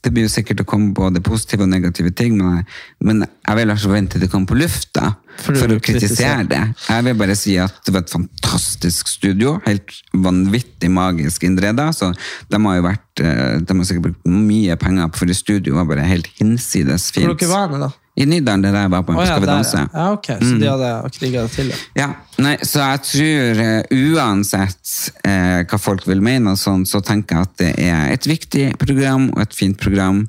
[0.00, 2.62] det blir jo sikkert å komme både positive og negative ting, men,
[3.04, 6.60] men jeg vil altså vente til det kommer på lufta For for, å kritisere det.
[6.86, 12.12] Jeg vil bare si at det var et fantastisk studio, helt vanvittig magisk innreda, så
[12.14, 15.88] de har jo vært, eh, de har sikkert brukt mye penger for det studio var
[15.90, 17.28] bare helt hinsides fint.
[17.28, 17.92] Hvor dere var med, da?
[18.20, 19.84] I Nydalen, det der jeg var på oh, ja, Skal vi danse.
[19.94, 20.04] ja.
[20.12, 20.28] ok.
[20.42, 21.78] Så de hadde kriga det til, ja.
[22.00, 22.08] Ja,
[22.44, 24.92] nei, så jeg tror uh, uansett
[25.24, 28.66] uh, hva folk vil mene, og sånn, så tenker jeg at det er et viktig
[28.82, 30.22] program og et fint program.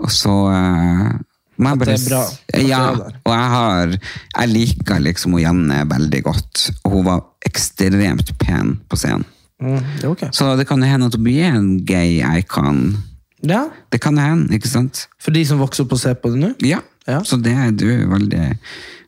[0.00, 1.12] Og så uh,
[1.60, 2.22] må jeg At det bare er bra.
[2.54, 2.82] At Ja,
[3.22, 6.70] og jeg har Jeg liker liksom hun Janne veldig godt.
[6.84, 9.26] Og hun var ekstremt pen på scenen.
[9.62, 10.32] Mm, det er.
[10.34, 12.96] Så det kan hende at hun blir en gay icon.
[13.44, 15.06] Ja, Det kan hende, ikke sant?
[15.20, 16.50] For de som vokser opp og ser på det nå?
[16.64, 17.18] Ja, Ja.
[17.24, 18.44] så det er du veldig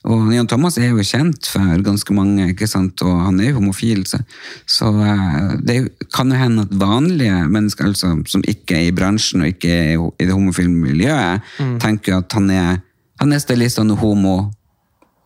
[0.06, 3.00] Og Jan Thomas er jo kjent for ganske mange, ikke sant?
[3.02, 4.20] og han er jo homofil, så,
[4.68, 5.78] så eh, det
[6.14, 9.96] kan jo hende at vanlige mennesker altså, som ikke er i bransjen og ikke er
[9.96, 11.78] i det homofile miljøet, Mm.
[11.82, 12.78] tenker at han er,
[13.18, 14.36] han er stylist og han er homo.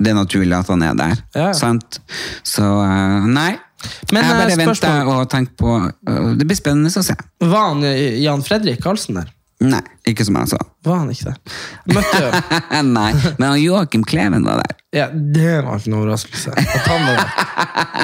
[0.01, 1.19] Det er naturlig at han er der.
[1.37, 1.51] Ja.
[1.53, 1.99] Sant?
[2.47, 3.51] Så eh, nei.
[4.13, 5.75] Men, jeg bare bare venter og tenker på
[6.09, 7.15] eh, Det blir spennende å se.
[7.41, 9.29] Var han eh, Jan Fredrik Karlsen der?
[9.61, 10.59] Nei, ikke som jeg sa.
[10.87, 11.55] Var han ikke det?
[11.93, 12.29] Møtte jo
[12.95, 14.79] Nei, men Joakim Kleven var der.
[14.97, 16.55] Ja, det var ikke noe overraskelse.
[16.57, 17.51] At han var der.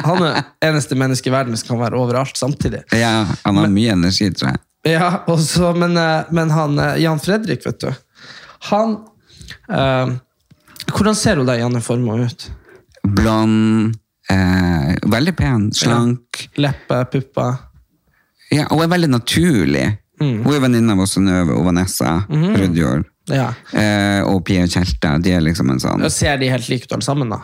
[0.07, 0.37] Han er
[0.69, 2.83] eneste menneske i verden som kan være overalt samtidig.
[2.95, 4.63] Ja, han har mye energi, tror jeg.
[4.93, 7.89] Ja, også, men, eh, men han eh, Jan Fredrik, vet du.
[8.71, 8.99] Han
[9.73, 10.13] eh,
[10.93, 12.45] Hvordan ser hun deg, Janne Formoe, ut?
[13.17, 13.97] Blond,
[14.31, 16.45] eh, veldig pen, slank.
[16.61, 17.57] Leppe, pupper?
[18.55, 19.87] Ja, hun er veldig naturlig.
[20.21, 20.41] Mm.
[20.47, 22.49] Hun er venninne av Synnøve og Vanessa mm.
[22.57, 23.05] Rudjord.
[23.29, 23.51] Ja.
[23.75, 25.17] Eh, og Pia Kjelte.
[25.23, 27.43] De er liksom en sånn Ser de helt like ut alle sammen, da?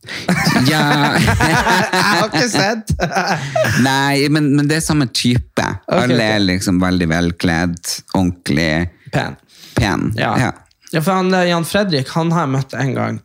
[0.70, 0.84] Ja,
[1.18, 2.92] Jeg har ikke sett!
[3.88, 5.66] Nei, men, men det er samme type.
[5.92, 7.80] Alle er liksom veldig velkledd,
[8.14, 9.36] ordentlig Pen.
[9.76, 10.10] pen.
[10.20, 10.34] Ja.
[10.40, 10.52] Ja.
[10.92, 13.20] ja, for han, eh, Jan Fredrik han har jeg møtt en gang.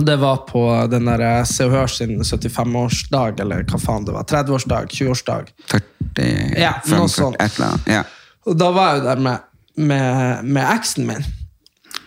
[0.00, 4.12] Det var på den der eh, Se og Hør sin 75-årsdag, eller hva faen det
[4.16, 4.26] var.
[4.28, 5.50] 30-årsdag, 20-årsdag.
[5.72, 7.36] 40, Ja, noe sånt.
[7.40, 7.86] et eller annet.
[7.88, 8.02] Ja.
[8.46, 11.24] Og da var jeg jo der med, med, med eksen min.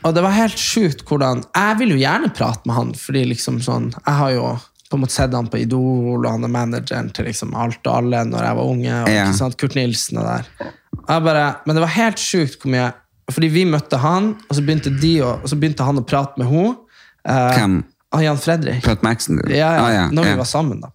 [0.06, 3.58] Og det var helt sjukt hvordan Jeg vil jo gjerne prate med han, fordi liksom
[3.65, 4.43] sånn Jeg har jo
[4.89, 7.91] på en måte sett han på Idol, og han er manageren til liksom alt og
[7.93, 8.93] alle når jeg var unge.
[9.04, 9.49] Og, Ja.
[9.60, 10.47] Kurt Nilsen og der.
[10.97, 12.88] Og bare, men det var helt sjukt hvor mye
[13.30, 16.47] Fordi vi møtte han, og så begynte, de og så begynte han å prate med
[16.49, 16.78] henne.
[17.27, 17.82] Eh, Hvem?
[18.12, 18.84] Ah, Jan Fredrik.
[18.84, 19.51] Prat Maxen, du?
[19.53, 20.89] Ja, ja, Ah, ja, når vi var sammen, da.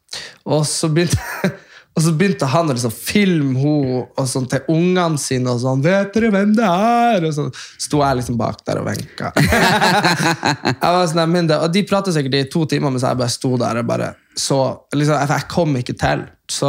[0.50, 1.18] Og så begynte,
[1.94, 5.52] og så begynte han å liksom filme henne og sånn til ungene sine.
[5.52, 7.44] og sånn, 'Vet dere hvem det er?' Og så
[7.78, 9.30] sto jeg liksom bak der og venka.
[9.38, 13.30] jeg var sånn, men det, og De pratet sikkert i to timer mens jeg bare
[13.30, 14.58] sto der og bare så
[14.94, 16.24] liksom, jeg kom ikke til.
[16.50, 16.66] Så,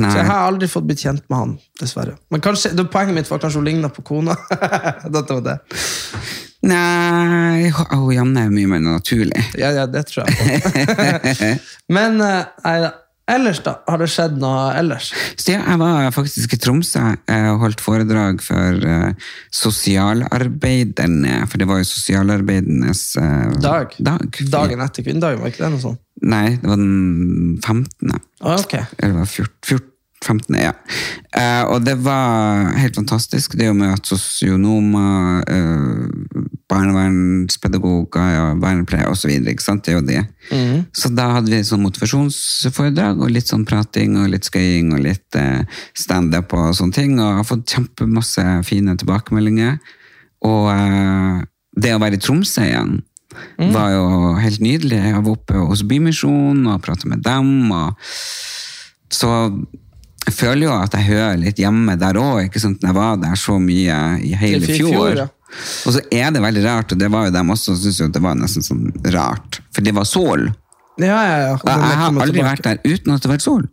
[0.00, 2.16] så jeg har aldri fått blitt kjent med han, dessverre.
[2.32, 4.32] Men kanskje, det, Poenget mitt var kanskje hun ligna på kona.
[5.14, 5.58] Dette var det.
[6.66, 9.42] Nei, oh, Janne er mye mer naturlig.
[9.58, 11.50] Ja, ja, det tror jeg på.
[11.96, 12.90] Men eh, nei, da.
[13.36, 13.76] ellers, da?
[13.86, 15.12] Har det skjedd noe ellers?
[15.38, 21.62] Så ja, jeg var faktisk i Tromsø eh, og holdt foredrag for eh, sosialarbeiderne, for
[21.62, 23.94] det var jo sosialarbeidernes uh, Dag?
[23.98, 24.40] dag.
[24.58, 26.02] Dagen etter kvinnedagen, var ikke det noe sånt?
[26.26, 28.16] Nei, det var den 15.
[28.40, 28.80] Ah, ok.
[28.98, 29.92] Eller var 14, 14
[30.24, 30.56] 15.
[30.58, 30.72] ja.
[31.36, 33.56] Uh, og det var helt fantastisk.
[33.58, 39.32] Det å møte sosionomer, uh, barnevernspedagoger, og vernepleiere osv.
[39.44, 40.22] Det er jo det.
[40.96, 45.38] Så da hadde vi sånn motivasjonsforedrag og litt sånn prating og litt skøying og litt
[45.38, 45.62] eh,
[45.96, 47.16] standup og sånne ting.
[47.18, 49.78] Og jeg har fått kjempemasse fine tilbakemeldinger.
[50.46, 51.44] Og eh,
[51.76, 52.98] det å være i Tromsø igjen
[53.60, 53.70] mm.
[53.74, 55.00] var jo helt nydelig.
[55.00, 57.70] Jeg var oppe hos Bymisjonen og pratet med dem.
[57.70, 57.94] Og
[59.14, 59.32] så
[60.26, 62.50] jeg føler jo at jeg hører litt hjemme der òg.
[62.50, 64.90] Når jeg var der så mye i hele fjor.
[64.90, 65.26] fjor, ja.
[65.86, 68.22] Og så er det veldig rart, og det var jo dem også, syntes jo det
[68.22, 69.60] var nesten sånn rart.
[69.74, 70.48] For det var sol.
[70.96, 71.54] Ja, ja, ja.
[71.60, 73.64] Og jeg har aldri vært der uten at det har vært sol.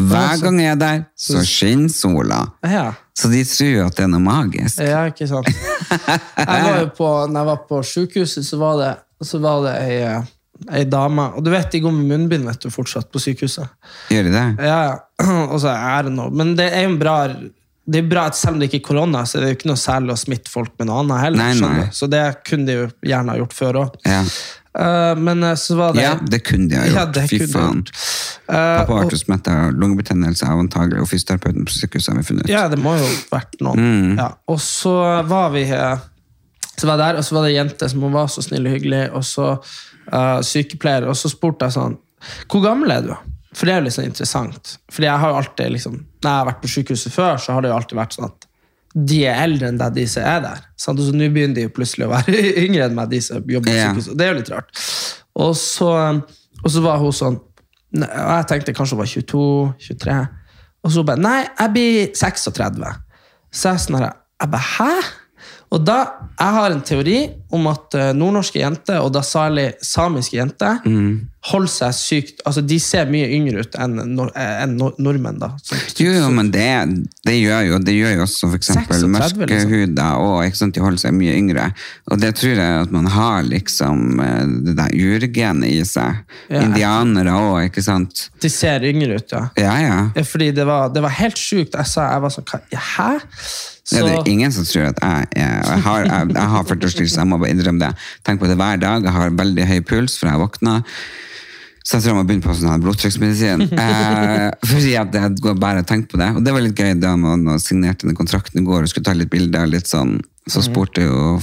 [0.00, 2.40] Hver gang jeg er der, så skinner sola.
[2.64, 2.90] Ja.
[3.18, 4.82] Så de tror jo at det er noe magisk.
[4.86, 5.48] Ja, ikke sant.
[5.50, 8.92] Jeg var jo på, når jeg var på sykehuset, så var det,
[9.26, 10.30] så var det ei, eh,
[10.78, 13.66] ei dame Og du vet, de går med munnbind vet du, fortsatt på sykehuset.
[14.14, 14.46] Gjør de det?
[14.64, 14.98] Ja, ja.
[15.52, 16.30] Og så er det noe.
[16.32, 17.16] Men det er jo en bra
[17.90, 19.70] det er bra at Selv om det ikke er korona, så er det jo ikke
[19.72, 21.42] noe særlig å smitte folk med noe annet heller.
[21.42, 21.90] Nei, nei.
[21.94, 24.00] Så det kunne de jo gjerne ha gjort før òg.
[24.06, 24.22] Ja.
[25.18, 26.98] men eh, så var det ja, det kunne de ha gjort.
[27.00, 27.82] Ja, det Fy faen.
[28.46, 32.52] Eh, Pappa smittet av lungebetennelse av antagelig, og fysioterapeuten på sykehuset har vi funnet ut.
[32.52, 33.82] Ja, det må jo vært noen.
[33.82, 34.14] Mm.
[34.22, 34.30] Ja.
[34.50, 34.94] Og så
[35.26, 35.66] var vi
[36.80, 38.68] så var jeg der, og så var det ei jente som hun var så snill
[38.68, 41.98] og hyggelig, og så uh, sykepleier, og så spurte jeg sånn
[42.48, 43.12] Hvor gammel er du?
[43.56, 44.76] For det er jo litt sånn interessant.
[44.92, 47.64] Fordi jeg har jo alltid liksom, Når jeg har vært på sykehuset før, så har
[47.64, 48.46] det jo alltid vært sånn at
[49.10, 50.62] de er eldre enn deg, de som er der.
[50.78, 53.76] Så nå begynner de jo plutselig å være yngre enn meg, de som jobber på
[53.76, 54.16] sykehuset.
[54.18, 54.82] Det er jo litt rart.
[55.40, 55.90] Og så,
[56.62, 57.38] og så var hun sånn
[58.00, 60.16] Og jeg tenkte kanskje hun var 22-23.
[60.86, 62.90] Og så bare Nei, jeg blir 36.
[63.50, 64.90] Så jeg sånn her Jeg bare Hæ?
[65.70, 65.98] Og da,
[66.38, 67.18] Jeg har en teori
[67.52, 70.78] om at eh, nordnorske jenter, og da særlig samiske jenter,
[71.50, 75.38] holder seg sykt altså De ser mye yngre ut enn nor en enn nor nordmenn.
[75.40, 75.48] da.
[75.64, 76.66] Så- Jo, jo, men det,
[77.24, 80.20] det, gjør jo, det gjør jo også eksempel 36, liksom.
[80.20, 81.70] og ikke sant, de holder seg mye yngre.
[82.12, 86.20] Og det tror jeg at man har liksom eh, det der urgenet i seg.
[86.50, 86.60] Ja.
[86.66, 88.28] Indianere òg, ikke sant.
[88.40, 89.46] De ser yngre ut, ja.
[89.56, 89.98] Ja, ja.
[90.14, 91.72] Ja, Fordi det var, det var helt sjukt.
[91.74, 93.10] Jeg sa, jeg var sånn, hva- ja, hæ?
[93.90, 97.26] Det er ingen som tror at jeg er Jeg har, jeg, jeg har 40-årskrise, jeg
[97.40, 97.90] må bare innrømme det.
[98.26, 99.08] Tenk på det hver dag.
[99.08, 100.86] Jeg har veldig høy puls fra jeg våkner.
[101.80, 103.68] Så jeg tror jeg må begynne på sånn blodtrykksmedisin.
[103.80, 106.28] Eh, fordi at jeg går bare og tenker på det.
[106.36, 109.16] Og det var litt gøy da man signerte den kontrakten i går og skulle ta
[109.16, 109.66] litt bilder.
[109.70, 110.18] litt sånn.
[110.50, 111.38] Så spurte jo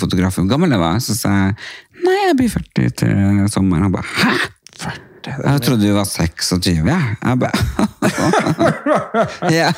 [0.00, 1.02] fotografen hvor gammel jeg var.
[1.04, 1.58] Så sa jeg
[2.06, 3.88] nei, jeg blir 40 til sommeren.
[3.88, 4.96] Han bare hæ?
[5.24, 6.86] 40, Jeg trodde du var 26.
[6.86, 7.00] Ja.
[7.24, 7.50] Jeg bare
[9.58, 9.72] ja.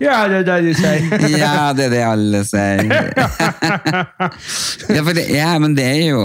[0.00, 1.00] ja, det er det du sier.
[1.44, 2.82] Ja, det er det alle sier.
[4.94, 6.20] ja, for det ja, men det er jo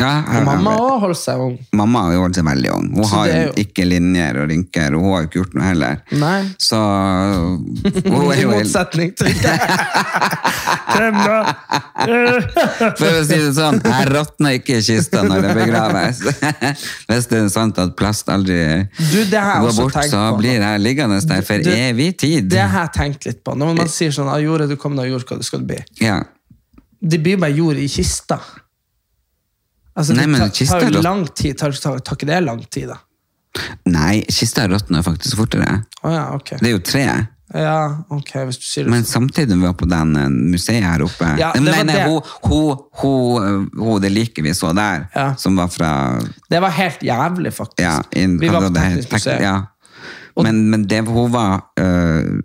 [0.00, 1.56] ja, og Mamma òg holder seg ung.
[1.76, 2.86] mamma har holdt seg veldig ung.
[2.96, 5.66] Hun Så har jo ikke linjer og rynker, og hun har jo ikke gjort noe
[5.68, 6.00] heller.
[6.22, 6.38] Nei.
[6.58, 6.80] Så
[8.40, 9.52] I motsetning til da?
[12.98, 16.16] For å si det sånn, jeg råtner ikke i kista når det begraves.
[17.08, 18.58] Hvis det er sant at plast aldri
[18.98, 22.42] Du, går bort, så blir jeg liggende der for Du, evig tid.
[22.52, 23.50] Det har jeg tenkt litt på.
[23.58, 26.18] Når man sier sånn ah, 'Jorda, du kom deg av jord, skal det bli?' Ja.
[27.02, 28.36] Det blir bare jord i kista.
[29.96, 31.58] Altså, Nei, men kista tar jo lang tid.
[31.60, 33.00] Tar, tar, tar ikke det lang tid, da?
[33.92, 35.82] Nei, kista råtner faktisk fortere.
[36.02, 36.56] Oh, ja, okay.
[36.62, 37.06] Det er jo tre.
[37.52, 41.02] Ja, ok, hvis du sier det Men samtidig vi var på den eh, museet her
[41.04, 45.26] oppe Ja, det Nei, nei, hun, hun, hun, hun, det like vi så der, Ja.
[45.36, 45.90] som var fra
[46.48, 47.82] Det var helt jævlig, faktisk.
[47.84, 49.42] ja, in, Vi var på Teknisk museum.
[49.44, 49.52] Ja.
[50.40, 52.40] Men, men det, hun var øh,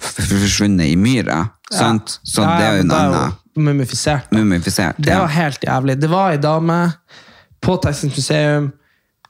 [0.00, 2.18] forsvunnet i myra, sant?
[2.24, 4.30] Så det er jo en annen Mumifisert.
[4.32, 4.96] mumifisert.
[4.96, 5.18] Det Ja.
[5.18, 5.96] var helt jævlig.
[6.02, 6.92] Det var ei dame
[7.62, 8.70] på Texas museum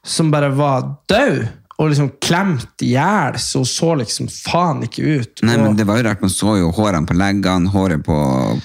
[0.04, 1.46] som bare var død.
[1.80, 5.42] Og liksom klemt i hjel, så så liksom faen ikke ut.
[5.48, 8.16] Nei, men det var jo rart, man så jo hårene på leggene, håret på,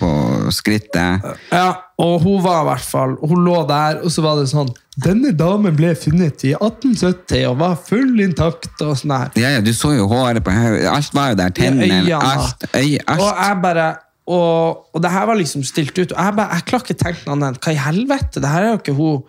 [0.01, 0.10] på
[0.51, 1.23] skrittet.
[1.54, 4.67] Ja, og hun var i hvert fall Hun lå der, og så var det sånn
[4.99, 9.32] Denne damen ble funnet i 1870 og var full intakt og sånn der.
[9.39, 12.67] Ja, ja, du så jo håret på hodet, alt var jo der, tennene, ja, alt,
[12.73, 13.23] øy, alt.
[13.23, 13.88] Og jeg bare
[14.25, 16.12] og, og det her var liksom stilt ut.
[16.12, 18.41] Og jeg, bare, jeg klarer ikke tenke noe annet enn hva i helvete?
[18.41, 19.19] Det her er jo ikke hun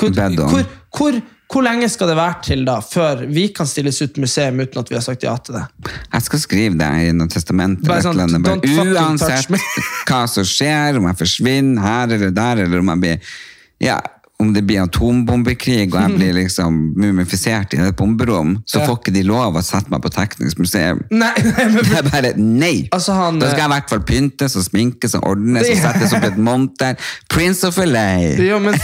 [0.00, 0.16] hvor,
[0.48, 0.64] hvor,
[0.96, 1.16] hvor,
[1.50, 4.92] hvor lenge skal det være til da før vi kan stilles ut museum uten at
[4.92, 5.64] vi har sagt ja til det?
[6.12, 7.82] Jeg skal skrive det i noe testament.
[8.04, 9.50] Sånn, uansett
[10.08, 13.36] hva som skjer, om jeg forsvinner her eller der, eller om jeg blir
[13.80, 13.98] ja,
[14.40, 18.86] om det blir atombombekrig og jeg blir liksom mumifisert i et bomberom, så Ja.
[18.88, 21.02] får ikke de lov å sette meg på teknisk museum.
[21.10, 22.88] Nei, nei men Det er bare nei!
[22.92, 26.14] Altså, han, da skal jeg i hvert fall pyntes og sminkes og ordnes og settes
[26.16, 26.96] opp et monter.
[27.28, 28.38] Prince of LA!
[28.40, 28.78] Ja, men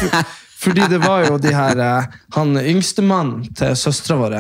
[0.67, 4.39] fordi det var jo de her eh, Han yngste mannen til søstera vår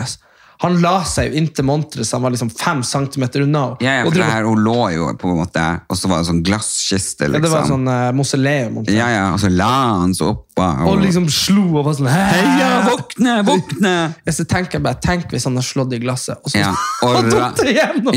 [0.65, 3.65] Han la seg jo inntil monteret, så han var liksom fem centimeter unna.
[3.85, 6.31] Ja, ja, for det her, hun lå jo på en måte, og så var det
[6.31, 7.37] sånn glasskiste, liksom.
[7.37, 7.45] ja, liksom.
[7.45, 8.81] det var sånn uh, mausoleum.
[8.89, 10.69] Ja, ja, og så la han seg oppå.
[10.89, 13.95] Og liksom slo og var sånn Heia, våkne, våkne!
[14.25, 16.71] Ja, Så tenker jeg bare, Tenk hvis han har slått i glasset, og så Ja,
[17.05, 18.13] og han tok det igjennom!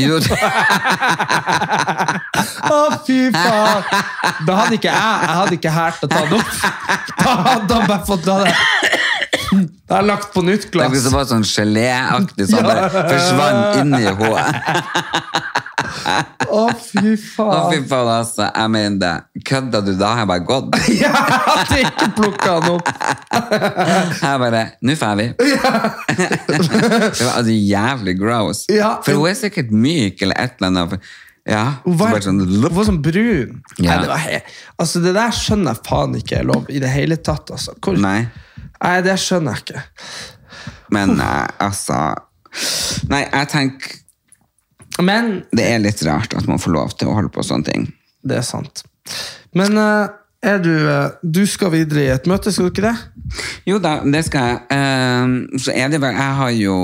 [2.70, 3.84] Å, fy faen!
[4.48, 6.52] Da hadde ikke jeg jeg hadde ikke hært å ta det opp.
[7.20, 8.40] Da hadde han bare fått da
[9.50, 9.96] det.
[9.96, 13.04] er lagt på nytt det var bare sånn geléaktig, som bare Ja.
[13.10, 15.50] forsvant inn i henne.
[16.50, 17.72] Å, fy Å, faen.
[17.72, 18.46] fy faen, altså.
[18.48, 19.42] Jeg mener det.
[19.46, 20.10] Kødda du da?
[20.20, 20.76] Jeg bare gått.
[21.00, 22.92] Jeg hadde ikke plukka han opp.
[24.20, 25.26] Jeg bare Nå drar vi.
[25.38, 28.64] det var altså jævlig gross.
[28.72, 28.96] Ja.
[29.04, 31.10] For hun er sikkert myk eller et eller annet.
[31.48, 31.64] Ja.
[31.84, 33.60] Hun var, sånn, var sånn brun.
[33.80, 33.96] Ja.
[33.96, 34.26] Nei, det, var
[34.84, 37.50] altså, det der skjønner jeg faen ikke er lov i det hele tatt.
[37.56, 37.74] Altså.
[37.80, 37.98] Hvor...
[38.00, 38.28] Nei.
[38.80, 39.82] Nei, det skjønner jeg ikke.
[40.94, 41.98] Men eh, altså
[43.10, 43.98] Nei, jeg tenker
[45.06, 47.84] Men det er litt rart at man får lov til å holde på sånne ting.
[48.26, 48.82] det er sant.
[49.56, 50.08] Men eh,
[50.50, 52.96] er du eh, Du skal videre i et møte, skal du ikke det?
[53.68, 54.60] Jo da, det skal jeg.
[54.74, 56.74] Eh, så er det vel Jeg har jo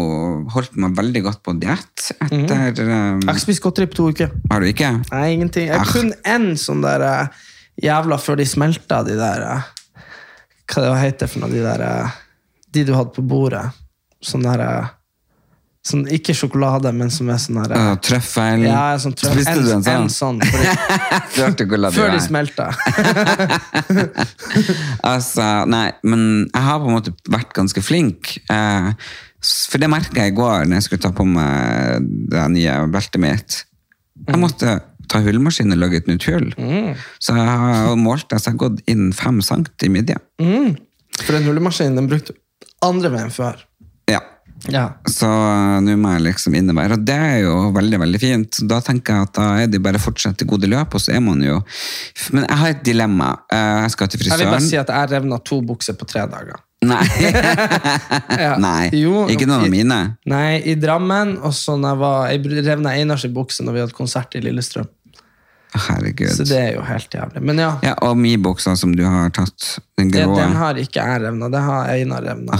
[0.55, 4.11] holdt meg veldig godt på diett etter eh, Jeg har ikke spist godteri på to
[4.15, 4.31] uker.
[4.53, 4.93] Har du ikke?
[5.11, 5.67] Nei, ingenting.
[5.73, 7.49] Jeg har kun én sånn der eh,
[7.89, 9.73] jævla før de smelta, de der eh,
[10.67, 12.15] Hva det heter for noe, de der eh,
[12.75, 13.65] De du hadde på bordet.
[14.25, 14.89] Sånn der eh,
[15.87, 18.65] sånn, Ikke sjokolade, men som er sånn eh, Uh, trøffel.
[18.67, 20.09] Ja, sånn trø- Spiste du en sånn?
[20.09, 22.71] En sånn fordi, la det før de smelta.
[25.07, 28.37] Altså, nei, men jeg har på en måte vært ganske flink.
[28.51, 28.91] Eh,
[29.71, 33.21] for det merket jeg i går når jeg skulle ta på meg det nye beltet
[33.23, 33.59] mitt.
[34.27, 34.79] Jeg måtte
[35.13, 36.51] ta hullmaskinen og lage et nytt hull.
[37.23, 40.19] Så jeg har målt det, så jeg har gått inn fem cent i midja.
[40.37, 42.37] For den hullmaskinen den brukte
[42.85, 43.63] andre veien før.
[44.11, 44.21] Ja.
[44.73, 44.87] Ja.
[45.11, 48.61] Så eh, nå må jeg liksom innebære, og det er jo veldig, veldig fint.
[48.69, 51.23] Da tenker jeg at da er det bare å fortsette gode løp, og så er
[51.25, 51.59] man jo
[52.35, 53.31] Men jeg har et dilemma.
[53.53, 54.41] Eh, Jeg skal til frisøren.
[54.41, 56.63] Jeg vil bare si at jeg revna to bukser på tre dager.
[56.87, 57.05] Nei.
[58.37, 58.57] Ja.
[58.61, 58.91] Nei.
[58.97, 59.99] Jo, ikke noen av mine.
[60.29, 64.89] Nei, i Drammen, og så revna Einars bukse når vi hadde konsert i Lillestrøm.
[65.87, 66.33] Herregud.
[66.35, 67.43] Så det er jo helt jævlig.
[67.49, 69.79] Men ja, Ja, og Mi-boksa som du har tatt.
[69.99, 70.35] Den grå.
[70.39, 71.49] den har ikke jeg revna.
[71.53, 72.59] Det har Einar revna.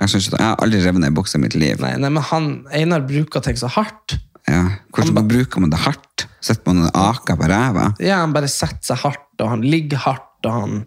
[0.00, 1.80] Jeg, jeg har aldri revnet ei bukse i mitt liv.
[1.82, 4.18] Nei, nei, men han, Einar bruker ting så hardt.
[4.46, 4.62] Ja.
[4.94, 6.26] Hvordan bruker man det hardt?
[6.44, 7.90] Setter man en aka på ræva?
[8.02, 10.80] Ja, Han bare setter seg hardt, og han ligger hardt, og han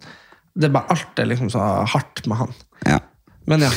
[0.60, 2.56] Det er bare alt er liksom så hardt med han.
[2.88, 3.00] Ja.
[3.50, 3.70] Men ja.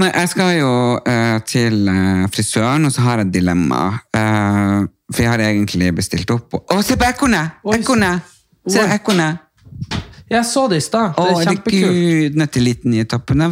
[0.00, 3.80] Nei, jeg skal jo uh, til eh, frisøren, og så har jeg et dilemma.
[4.16, 7.60] Eh, for jeg har egentlig bestilt opp og Å, se på ekornet!
[7.76, 8.34] Ekornet!
[8.70, 9.46] Se ekornet!
[10.30, 11.16] Jeg så det i stad.
[11.16, 11.74] Det er kjempekult.
[11.74, 13.42] herregud, nøtteliten i toppen.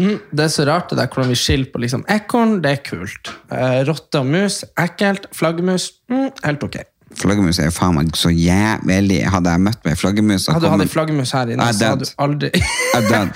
[0.00, 2.80] Mm, det er så rart det der hvordan vi skiller på liksom ekorn, det er
[2.86, 3.30] kult.
[3.52, 5.28] Eh, rotte og mus, ekkelt.
[5.36, 6.80] Flaggermus, mm, helt ok.
[7.20, 10.84] Flaggermus er jo faen meg så jævlig Hadde jeg møtt meg flaggermus Hadde du hatt
[10.84, 13.32] en flaggermus her inne, så hadde du aldri Jeg død.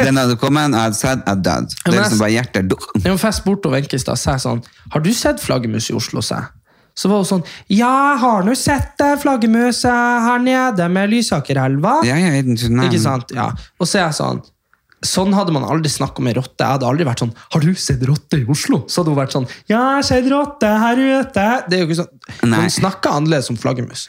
[0.00, 1.76] Den hadde kommet, jeg hadde sett, jeg død.
[1.84, 4.62] Det er liksom bare hjertet Jeg for jeg spurte Wenche i stad, sa jeg sånn
[4.94, 6.24] Har du sett flaggermus i Oslo?
[6.24, 6.42] sa.
[6.96, 11.98] Så var hun sånn Ja, har nå sett flaggermus her nede med Lysakerelva.
[12.08, 12.32] Ja, ja.
[12.40, 13.34] Ikke sant?
[13.36, 13.50] Ja.
[13.78, 14.44] Og så er jeg sånn
[15.04, 16.56] Sånn hadde man aldri snakket med rotte.
[16.64, 18.84] Jeg hadde aldri vært sånn Har du sett rotte i Oslo?
[18.88, 21.46] Så hadde hun vært sånn Ja, jeg har sett rotte her ute.
[21.68, 22.62] Det er jo ikke sånn Nei.
[22.64, 24.06] Man snakker annerledes om flaggermus.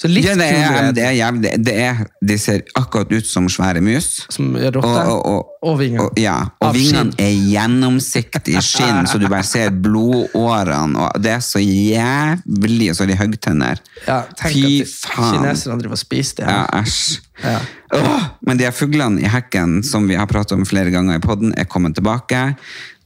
[0.00, 3.44] Så litt Ja, det er, det er jævlig, det er, de ser akkurat ut som
[3.52, 4.06] svære mus.
[4.32, 4.80] som rotte.
[5.12, 5.82] Og, og, Og.
[6.00, 7.20] Og, ja, og Av vingene skinn.
[7.20, 10.96] er gjennomsiktig skinn, så du bare ser blodårene.
[11.04, 13.82] Og det er så jævlig, og så har de hoggtenner.
[14.06, 15.36] Ja, Fy faen.
[15.42, 16.48] kineserne driver og spiser det.
[16.48, 17.20] Ja, æsj.
[17.42, 17.58] Ja.
[17.96, 21.22] Åh, men de her fuglene i hekken som vi har pratet om flere ganger i
[21.24, 22.40] podden, er kommet tilbake.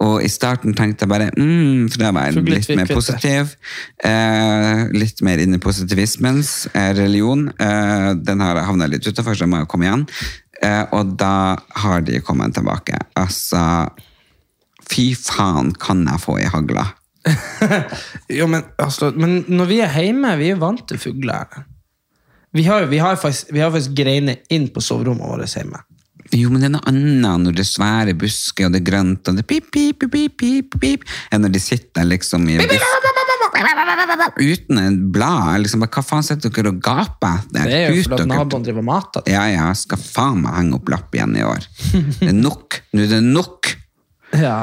[0.05, 3.55] Og i starten tenkte jeg bare mm, for da var jeg litt mer positiv.
[4.05, 7.47] Eh, litt mer inn i positivismens eh, religion.
[7.55, 10.09] Eh, den har havna litt utafor, så jeg må jo komme igjen.
[10.65, 12.99] Eh, og da har de kommet tilbake.
[13.19, 13.63] Altså
[14.85, 16.91] Fy faen, kan jeg få i hagla?
[18.39, 21.65] Jo, men, altså, men når vi er hjemme, vi er vant til fugler.
[22.55, 25.81] Vi har, vi har faktisk, vi har faktisk greiner inn på soverommet vårt hjemme.
[26.35, 29.29] Jo, men det er noe annet når det er svære busker, og det er grønt,
[29.29, 32.77] og det er pip, pip, pip, pip, pip, enn når de sitter liksom i en.
[34.39, 35.65] Uten en blad.
[35.65, 37.43] Liksom, hva faen sitter dere og gaper?
[37.43, 37.69] etter?
[37.69, 39.27] Det er jo fordi naboen driver og mater.
[39.31, 41.67] Ja, ja, skal faen meg henge opp lapp igjen i år.
[42.21, 42.81] Det er nok.
[42.95, 43.71] Nå er det nok.
[44.39, 44.59] Ja.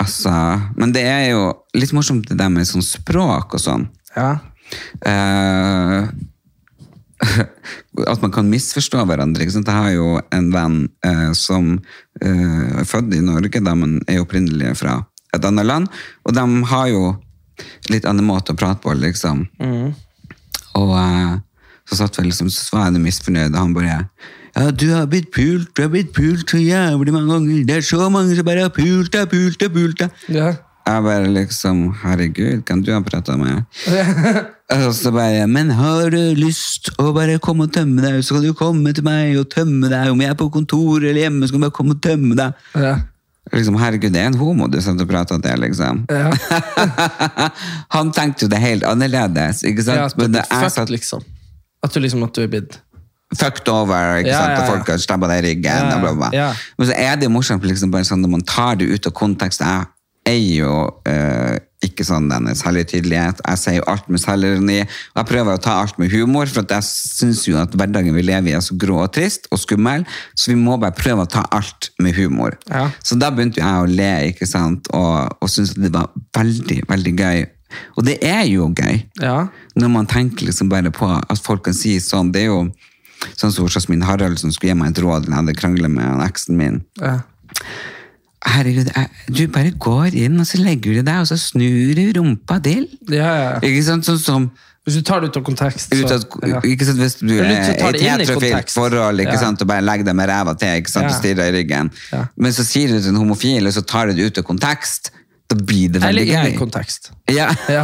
[0.00, 0.32] Altså,
[0.76, 1.44] men det er jo
[1.76, 3.90] litt morsomt det der med sånn språk og sånn.
[4.16, 4.38] ja.
[5.06, 6.08] Eh,
[8.12, 9.44] at man kan misforstå hverandre.
[9.44, 9.70] Ikke sant?
[9.70, 11.74] Jeg har jo en venn eh, som
[12.22, 15.00] eh, er født i Norge, da, men er opprinnelig fra
[15.36, 15.88] et annet land,
[16.24, 17.02] og de har jo
[17.92, 19.46] litt annen måte å prate på, liksom.
[20.76, 21.36] Og eh,
[21.86, 24.00] så satt vi liksom, så var jeg misfornøyd, og han bare
[24.56, 27.64] ja, du har blitt pult, du har blitt pult så jævlig mange ganger.
[27.68, 30.22] Det er så mange som bare har pult deg, pult deg, pult deg.
[30.32, 30.54] Ja.
[30.86, 33.64] Jeg bare liksom, herregud, kan du ha pratet med?
[34.70, 38.46] Og så bare, men har du lyst å bare komme og tømme deg, så kan
[38.46, 40.12] du komme til meg og tømme deg.
[40.14, 42.64] Om jeg er på kontoret eller hjemme, så kan du bare komme og tømme deg.
[42.78, 42.94] Ja.
[43.54, 46.04] Liksom, herregud, det er en homo du satt og prata til, liksom.
[46.10, 46.30] Ja.
[47.94, 50.00] Han tenkte jo det helt annerledes, ikke sant?
[50.00, 51.26] Ja, at du Men er det fucked, liksom.
[51.86, 52.78] At du liksom at du er blitt
[53.34, 54.54] fucked over, ikke Ja, sant?
[54.54, 55.66] ja, og folk har stabba deg i ryggen.
[55.90, 56.48] Ja, og bla, bla, ja.
[56.78, 59.14] Men så er det jo morsomt liksom, bare sånn, når man tar det ut av
[59.18, 59.62] kontekst.
[59.66, 59.86] Jeg
[60.26, 60.72] er jo
[61.08, 61.56] eh,
[61.86, 63.40] ikke sånn denne særlig tydelighet.
[63.44, 64.78] Jeg sier jo alt med selvironi.
[65.14, 68.24] Og jeg prøver å ta alt med humor, for jeg syns jo at hverdagen vi
[68.26, 71.30] lever i er så grå og trist og skummel, så vi må bare prøve å
[71.30, 72.56] ta alt med humor.
[72.72, 72.88] Ja.
[73.04, 77.14] Så da begynte jeg å le, ikke sant, og, og syntes det var veldig, veldig
[77.20, 77.44] gøy.
[77.98, 79.48] Og det er jo gøy Ja.
[79.76, 82.60] når man tenker liksom bare på at folk kan si sånn, det er jo
[83.36, 86.56] sånn som Jasmin Haraldsen skulle gi meg et råd da jeg hadde kranglet med eksen
[86.56, 86.80] min.
[87.02, 87.18] Ja.
[88.44, 88.90] Herregud,
[89.32, 92.84] du bare går inn, og så legger du deg, og så snur du rumpa til.
[93.08, 93.52] Ja, ja.
[93.64, 94.06] Ikke sant?
[94.06, 94.48] Sånn som
[94.86, 96.60] Hvis du tar det ut av kontekst, ut så ja.
[96.62, 100.14] ikke sant, Hvis du er i et heterofilt forhold ikke sant, og bare legger deg
[100.14, 101.90] med ræva til ikke sant, og stirrer i ryggen,
[102.36, 105.10] men så sier du til en homofil, og så tar du det ut av kontekst,
[105.46, 107.12] da blir det veldig Eller veldig inn i kontekst.
[107.30, 107.48] Ja.
[107.70, 107.82] Ja.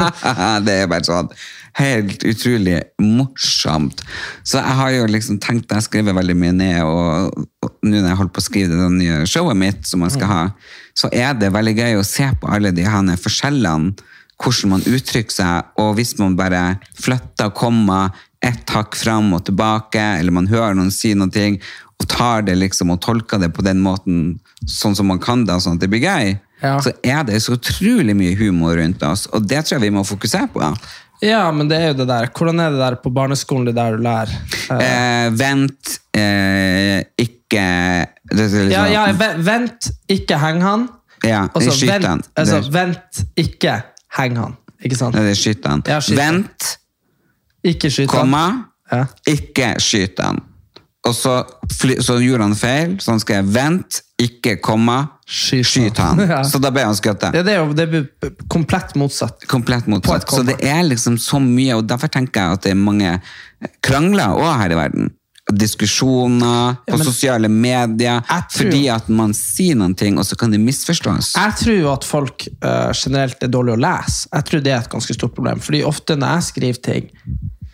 [0.66, 1.32] det er bare sånn
[1.78, 4.02] helt utrolig morsomt.
[4.46, 8.10] Så jeg har jo liksom tenkt, jeg skriver veldig mye ned, og, og nå når
[8.12, 10.42] jeg holder på å skrive det nye showet mitt som jeg skal ha,
[10.94, 13.94] så er det veldig gøy å se på alle de her forskjellene,
[14.42, 16.62] hvordan man uttrykker seg, og hvis man bare
[16.98, 18.08] flytter komma
[18.44, 21.44] ett hakk fram og tilbake, eller man hører noen si noe,
[22.02, 24.34] og tar det liksom og tolker det på den måten,
[24.68, 26.78] sånn som man kan det, sånn at det blir gøy, Ja.
[26.80, 30.04] så er det så utrolig mye humor rundt oss, og det tror jeg vi må
[30.06, 30.62] fokusere på.
[31.22, 31.50] Ja.
[31.52, 32.26] men det er jo det der.
[32.36, 34.32] Hvordan er det der på barneskolen, det der du lærer?
[34.74, 37.64] Eh, vent, eh, ikke
[38.30, 40.88] det, liksom, ja, ja, vent, ikke heng han.
[41.24, 42.22] Ja, Altså, skyt vent, han.
[42.36, 43.82] altså, Det- vent, ikke
[44.18, 44.56] heng han.
[44.84, 45.14] Ikke sant?
[45.14, 45.82] Nei, det er skyt han.
[45.88, 46.16] Ja, skyt.
[46.18, 46.78] Vent,
[47.64, 48.18] Ikke skyt han.
[48.20, 49.04] komma, Ja.
[49.26, 50.42] ikke skyt han.
[51.06, 51.42] Og så,
[52.00, 56.18] så gjorde han feil, så han skrev vent, ikke komma, Skyt skyt han.
[56.18, 56.28] han.
[56.34, 56.42] Ja.
[56.44, 57.22] Så da ble han skutt.
[57.32, 59.46] Ja, det er jo det er komplett motsatt.
[59.48, 60.28] Komplett motsatt.
[60.30, 63.18] Så det er liksom så mye, og derfor tenker jeg at det er mange
[63.84, 65.12] krangler også her i verden.
[65.54, 70.50] Diskusjoner på men- sosiale medier, tror- fordi at man sier noen ting, og så kan
[70.50, 71.34] det misforstås.
[71.36, 74.28] Jeg tror jo at folk uh, generelt er dårlige å lese.
[74.32, 75.60] Jeg tror det er et ganske stort problem.
[75.60, 77.10] Fordi ofte når jeg skriver ting,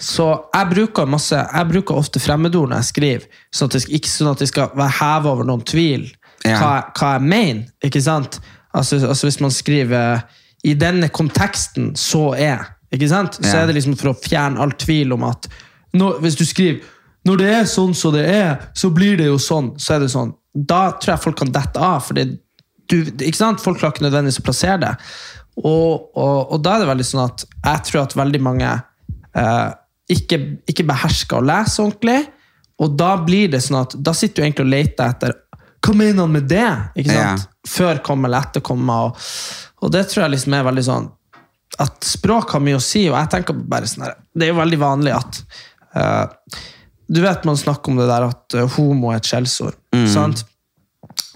[0.00, 4.08] så jeg bruker, masse, jeg bruker ofte fremmedord når jeg skriver, sånn at det ikke
[4.08, 6.16] sånn at det skal være heve over noen tvil Ja.
[6.44, 7.64] Hva, hva jeg mener.
[7.84, 8.40] ikke sant?
[8.74, 10.20] Altså, altså Hvis man skriver
[10.64, 13.38] 'i denne konteksten så er', ikke sant?
[13.44, 15.48] så er det liksom for å fjerne all tvil om at
[15.94, 16.80] når, hvis du skriver
[17.24, 20.10] 'når det er sånn som det er, så blir det jo sånn', så er det
[20.10, 20.34] sånn.
[20.54, 22.02] Da tror jeg folk kan dette av.
[22.02, 22.38] fordi
[22.90, 23.60] du, ikke sant?
[23.60, 24.94] Folk klarer ikke nødvendigvis å plassere det.
[25.56, 28.70] Og, og, og da er det veldig sånn at jeg tror at veldig mange
[29.36, 29.68] eh,
[30.10, 30.38] ikke,
[30.70, 32.24] ikke behersker å lese ordentlig.
[32.80, 35.36] Og da blir det sånn at da sitter du egentlig og leter etter
[35.80, 36.68] hva mener han med det?
[37.00, 37.48] Ikke sant?
[37.68, 38.98] Før kom eller etter komma.
[39.08, 39.30] Og,
[39.80, 41.08] og det tror jeg liksom er veldig sånn
[41.80, 44.58] at språk har mye å si, og jeg tenker bare sånn her, Det er jo
[44.58, 45.40] veldig vanlig at
[45.96, 46.56] uh,
[47.08, 49.78] Du vet man snakker om det der at eh, homo er et skjellsord.
[50.10, 50.44] sant?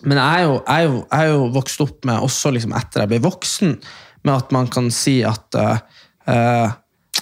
[0.05, 2.75] Men jeg er, jo, jeg, er jo, jeg er jo vokst opp med, også liksom
[2.77, 3.73] etter jeg ble voksen,
[4.25, 6.75] med at man kan si at uh,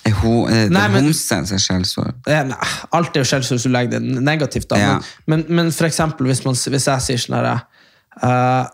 [0.08, 2.14] Er hun, er det Nei, men- homse som er skjellsord?
[2.26, 4.68] Alt er jo skjellsord hvis du legger det negativt.
[4.70, 4.92] da, Ja.
[5.26, 7.58] men, men, men for eksempel hvis, man, hvis jeg sier sånn herre
[8.22, 8.66] uh,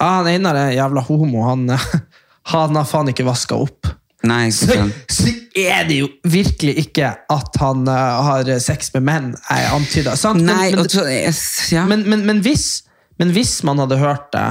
[0.00, 1.44] Han Einar er jævla homo.
[1.48, 1.68] Han,
[2.54, 3.90] han har faen ikke vaska opp.
[4.24, 4.72] Nei, Så,
[5.12, 5.28] så
[5.60, 10.16] er det jo virkelig ikke at han uh, har sex med menn, jeg antyder.
[10.16, 10.40] Sant?
[10.42, 12.82] Men- men, men, men, men, hvis,
[13.20, 14.46] men hvis man hadde hørt det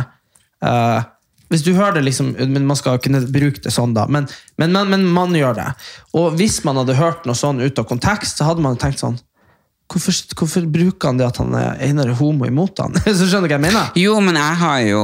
[0.63, 1.01] eh,
[1.53, 4.07] Hvis du hører det liksom men Man skal kunne bruke det sånn, da.
[4.09, 4.25] Men,
[4.57, 5.69] men, men, men man gjør det.
[6.17, 9.19] Og hvis man hadde hørt noe sånn ut av kontekst, så hadde man tenkt sånn
[9.93, 12.95] Hvorfor, hvorfor bruker han det at han er Einar er homo imot han?
[13.03, 13.91] så skjønner du hva jeg mener?
[13.99, 15.01] Jo, men jeg har jo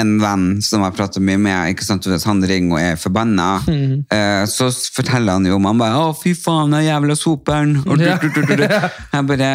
[0.00, 1.74] en venn som jeg prater mye med.
[1.74, 3.94] ikke sant, Hvis han ringer og er forbanna, mm.
[4.16, 7.76] eh, så forteller han jo om han bare 'Å, fy faen, den jævla soperen'.
[7.84, 8.66] Og du, du, du, du.
[9.12, 9.52] Jeg bare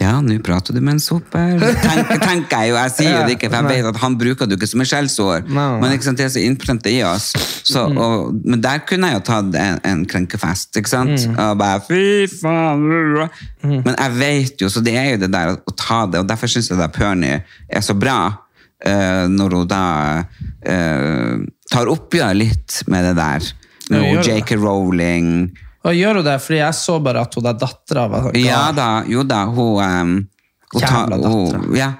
[0.00, 1.54] ja, nå prater du med en soper.
[1.80, 4.48] Tenk, tenker jeg jo, jeg sier jo det ikke, for jeg vet at han bruker
[4.50, 4.90] det ikke som et
[5.54, 5.66] nei.
[5.80, 7.30] Men ikke sant, det er så innprenta i oss.
[7.64, 7.96] Så, Mm.
[8.02, 11.14] og, men der kunne jeg jo tatt en, en krenkefest, ikke sant?
[11.30, 11.38] Mm.
[11.38, 12.82] Og bare, fy faen.
[13.62, 16.50] Men jeg vet jo, så det er jo det der å ta det, og derfor
[16.50, 18.18] syns jeg at Perny er så bra.
[18.84, 19.84] eh, når hun da
[20.66, 21.38] eh,
[21.70, 23.46] tar oppgjør litt med det der.
[23.90, 24.24] Med.
[24.26, 24.56] J.K.
[24.60, 25.30] Rowling.
[25.84, 28.72] Og gjør hun det, fordi jeg så bare at hun der dattera var sånn Ja
[28.72, 30.14] da, jo da, hun, um,
[30.72, 31.76] hun Jævla dattera.
[31.76, 31.90] ja,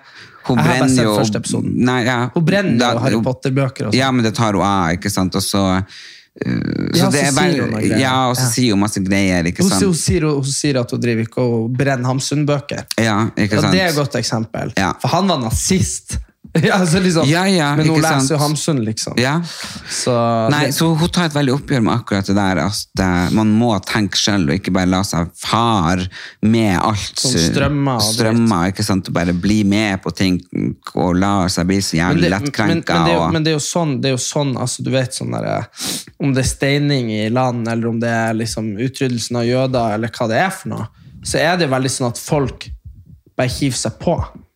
[0.47, 1.77] hun Jeg har bare sett jo første episoden.
[1.85, 3.95] Nei, ja, Hun brenner da- jo Harry Potter-bøker sånn.
[3.95, 5.35] Ja, men det tar hun av, ikke sant?
[5.37, 5.85] Og så, uh,
[6.95, 7.99] Ja, så så er vel, hun noe greier.
[8.01, 8.51] ja, og så Ja.
[8.57, 9.83] sier hun masse greier, Hun, sant?
[9.85, 12.85] hun, sier, hun sier at hun driver ikke og brenner Hamsun-bøker.
[12.99, 14.73] Ja, ikke Og det er et godt eksempel.
[14.77, 14.93] Ja.
[15.01, 16.19] For han var nazist.
[16.63, 19.17] ja, altså liksom, Ja, ja, men hun leser jo Hamsun, liksom.
[19.19, 19.41] Ja.
[19.91, 20.13] Så,
[20.53, 23.51] Nei, det, så hun tar et veldig oppgjør med akkurat det der at eh, man
[23.59, 26.05] må tenke selv og ikke bare la seg far
[26.47, 30.39] med alt Sånn strømmer strømmer, ikke sant, og bare bli med på ting
[30.95, 33.01] og la seg bli så jævlig lettkrenka.
[33.01, 34.93] men, men, det og- men det er jo sånn, det er jo sånn altså, du
[34.95, 35.67] vet sånn der,
[36.23, 40.09] Om det er steining i land, eller om det er liksom utryddelsen av jøder, eller
[40.15, 40.87] hva det er for noe,
[41.25, 42.69] så er det veldig sånn at folk
[43.37, 44.15] bare hiver seg på.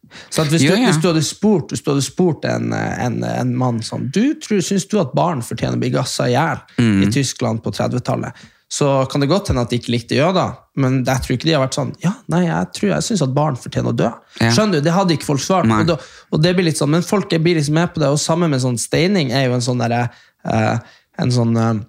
[0.08, 0.86] Hvis, Ja, du, ja.
[0.90, 4.86] hvis du hadde spurt, du hadde spurt en, en, en mann sånn du tror, Syns
[4.90, 7.02] du at barn fortjener å bli gassa i hjel Mm.
[7.04, 8.32] i Tyskland på 30-tallet?
[8.70, 11.54] Så kan det godt hende at de ikke likte jøder, men jeg tror ikke de
[11.56, 14.10] har vært sånn Ja, nei, jeg tror jeg syns at barn fortjener å dø.
[14.42, 14.50] Ja.
[14.52, 14.84] Skjønner du?
[14.84, 15.64] Det hadde ikke folk svart.
[15.70, 15.78] Nei.
[15.88, 16.02] Og,
[16.36, 18.60] og det blir litt sånn, Men folk blir liksom med på det, og sammen med
[18.60, 20.02] sånn steining er jo en sånn derre
[20.44, 20.76] eh,
[21.24, 21.80] En sånn eh,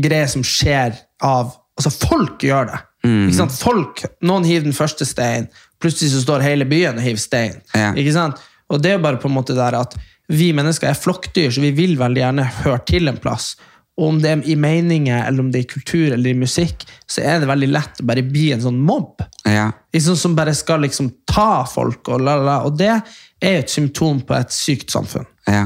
[0.00, 2.78] greie som skjer av Altså, folk gjør det.
[3.06, 3.28] Mm.
[3.54, 5.44] Folk, Noen hiver den første steinen,
[5.82, 7.58] plutselig så står hele byen og hiver stein.
[7.74, 7.92] Ja.
[7.98, 8.40] Ikke sant?
[8.68, 9.96] Og det er bare på en måte der at
[10.28, 13.54] vi mennesker er flokkdyr, så vi vil veldig gjerne høre til en plass.
[13.98, 16.84] Og om det er i meninger, eller om det er i kultur eller i musikk,
[17.10, 19.24] så er det veldig lett å bare bli en sånn mobb.
[19.48, 19.70] ja.
[19.94, 22.58] Liksom som bare skal liksom ta folk, og la, la.
[22.68, 25.26] Og det er jo et symptom på et sykt samfunn.
[25.48, 25.64] Ja.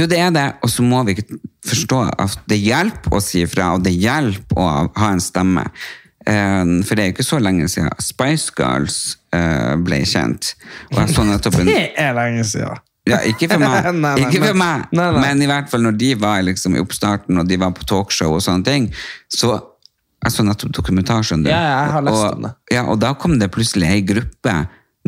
[0.00, 1.36] Jo, det er det, og så må vi ikke
[1.68, 5.68] forstå at det hjelper å si ifra, og det hjelper å ha en stemme.
[6.26, 8.98] Eh, For det er jo ikke så lenge siden Spice Girls
[9.86, 10.54] ble kjent.
[10.90, 12.80] Og jeg så nettopp en Det er lenge siden!
[13.08, 14.90] Ja, ikke for meg, Nei, nei, ikke for men- meg.
[14.98, 17.86] nei, men i hvert fall når de var liksom i oppstarten, og de var på
[17.88, 18.90] talkshow og sånne ting,
[19.32, 19.54] så
[20.20, 21.46] jeg så nettopp dokumentasjen.
[21.48, 22.50] Ja, jeg har lest og, om det.
[22.76, 24.52] Ja, og da kom det plutselig ei gruppe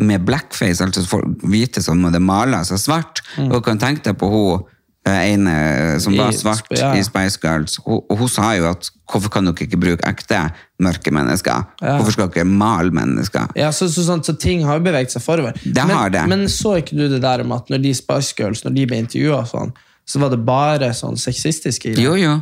[0.01, 3.21] med blackface, altså folk hvite som hadde mala seg svart.
[3.45, 4.72] Og kan tenke deg på hun eh,
[5.11, 6.19] ene som Mm.
[6.19, 6.91] I var svart I, ja.
[6.95, 10.39] i Spice Girls, hun, hun sa jo at hvorfor kan dere ikke bruke ekte
[10.79, 11.65] mørke mennesker?
[11.81, 11.97] Ja.
[11.97, 13.51] Hvorfor skal dere male mennesker?
[13.59, 15.57] Ja, så, så, så, så ting har jo beveget seg forover.
[15.63, 16.27] Det men, har det.
[16.31, 19.01] men så ikke du det der om at når de Spice Girls når de ble
[19.03, 19.73] intervjua, sånn,
[20.05, 22.03] så var det bare sånn sexistiske greier?
[22.03, 22.33] Jo, jo.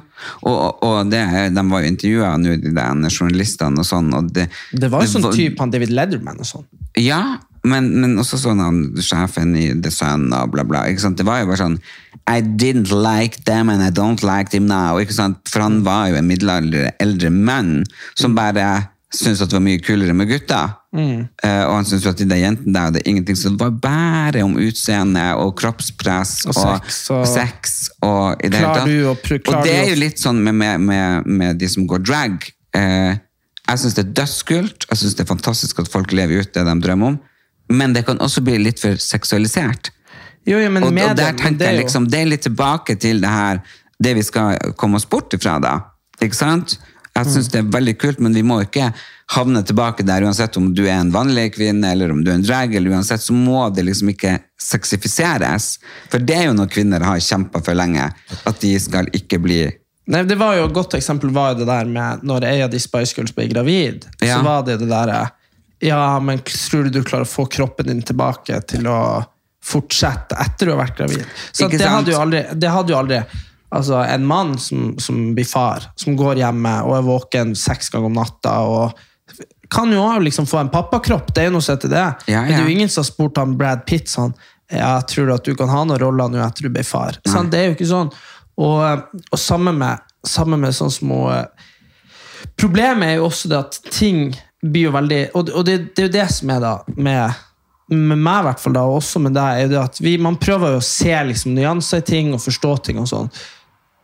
[0.50, 1.22] Og, og det,
[1.54, 4.10] de var jo intervjua de journalistene og sånn.
[4.18, 6.66] Og det, Det var jo sånn typen type han David Letterman og sånn.
[6.98, 7.22] Ja,
[7.64, 10.86] men, men også sånn han, sjefen i The Sun og bla, bla.
[10.90, 11.20] Ikke sant?
[11.20, 11.78] Det var jo bare sånn
[12.30, 14.98] I didn't like them and I don't like them now.
[15.02, 15.38] Ikke sant?
[15.50, 17.84] For han var jo en middelalder eldre mann
[18.18, 20.78] som bare syntes at det var mye kulere med gutter.
[20.92, 23.36] Uh, og han syntes jo at de der jentene der hadde ingenting.
[23.40, 28.74] Det var bare om utseende og kroppspress Og sex og- sex og i det hele
[28.76, 28.88] tatt.
[28.88, 32.48] du og det er jo litt sånn med, med, med, med de som går drag.
[32.76, 33.18] Uh,
[33.68, 34.88] jeg syns det er dødskult.
[34.90, 37.20] Jeg syns det er fantastisk at folk lever ut det de drømmer om.
[37.72, 39.92] Men det kan også bli litt for seksualisert.
[40.46, 42.46] Jo, jo, men Og, og der det, men tenker er jeg liksom, det er litt
[42.48, 43.62] tilbake til det her,
[44.02, 45.76] det vi skal komme oss bort ifra da.
[46.22, 46.80] Ikke sant?
[47.12, 47.52] Jeg syns Mm.
[47.52, 48.94] det er veldig kult, men vi må ikke
[49.36, 52.46] havne tilbake der, uansett om du er en vanlig kvinne, eller om du er en
[52.46, 55.78] drag, eller uansett, så må det liksom ikke sexifiseres.
[56.10, 58.08] For det er jo noe kvinner har kjempet for lenge,
[58.46, 59.62] at de skal ikke bli
[60.12, 62.72] Nei, det var jo Et godt eksempel var jo det der med når ei av
[62.72, 64.08] de Spice Girls ble gravid.
[64.20, 64.40] Ja.
[64.40, 65.28] Så var det det derre
[65.82, 68.98] Ja, men tror du du klarer å få kroppen din tilbake til å
[69.66, 71.24] fortsette etter du har vært gravid?
[71.52, 73.24] Så det hadde jo aldri, det hadde jo aldri
[73.72, 78.10] Altså, en mann som, som blir far, som går hjemme og er våken seks ganger
[78.10, 78.98] om natta og
[79.72, 82.08] kan jo også liksom få en pappakropp, det er jo noe som heter det.
[82.34, 84.34] Ja, Men det er jo ingen som har spurt han Brad Pitt sånn
[84.72, 87.16] Ja, tror du at du kan ha noen roller nå etter du ble far?
[87.24, 88.12] Sånn, det er jo ikke sånn.
[88.60, 91.22] Og, og sammen med, sammen med sånne små
[92.60, 96.10] Problemet er jo også det at ting blir jo veldig Og, og det, det er
[96.10, 97.40] jo det som er da med,
[97.92, 100.16] med meg, i hvert fall, da, og også med deg, er jo det at vi,
[100.22, 103.32] man prøver jo å se liksom, nyanser i ting og forstå ting og sånn.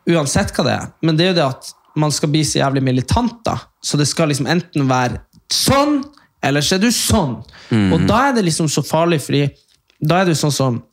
[0.08, 0.90] Uansett hva det er.
[1.04, 3.58] Men det er jo det at man skal bli så jævlig militant, da.
[3.84, 5.22] Så det skal liksom enten være
[5.54, 6.02] sånn,
[6.46, 7.40] eller så er du sånn.
[7.74, 9.48] Og da er det liksom så farlig, fordi
[10.00, 10.84] da er det jo sånn som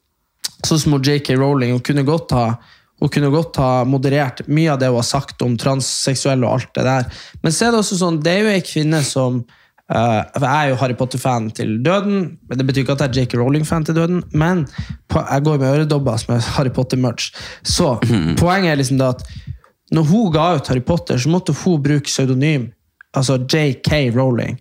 [0.64, 1.34] Sånn som J.K.
[1.36, 1.74] Rowling.
[1.74, 2.44] Hun kunne godt ha
[3.04, 6.70] hun kunne godt ha moderert mye av det hun har sagt om transseksuelle og alt
[6.78, 7.10] det der.
[7.44, 10.70] Men så er det også sånn, det er jo ei kvinne som uh, Jeg er
[10.70, 12.22] jo Harry Potter-fan til døden.
[12.48, 13.40] men Det betyr ikke at jeg er J.K.
[13.42, 14.64] Rowling-fan til døden, men
[15.12, 17.34] på, jeg går med øredobber som er Harry Potter-merch.
[17.60, 17.98] Så
[18.40, 19.26] poenget er liksom det at
[19.92, 22.70] når hun ga ut Harry Potter, så måtte hun bruke pseudonym.
[23.14, 24.08] Altså J.K.
[24.16, 24.56] Rowling.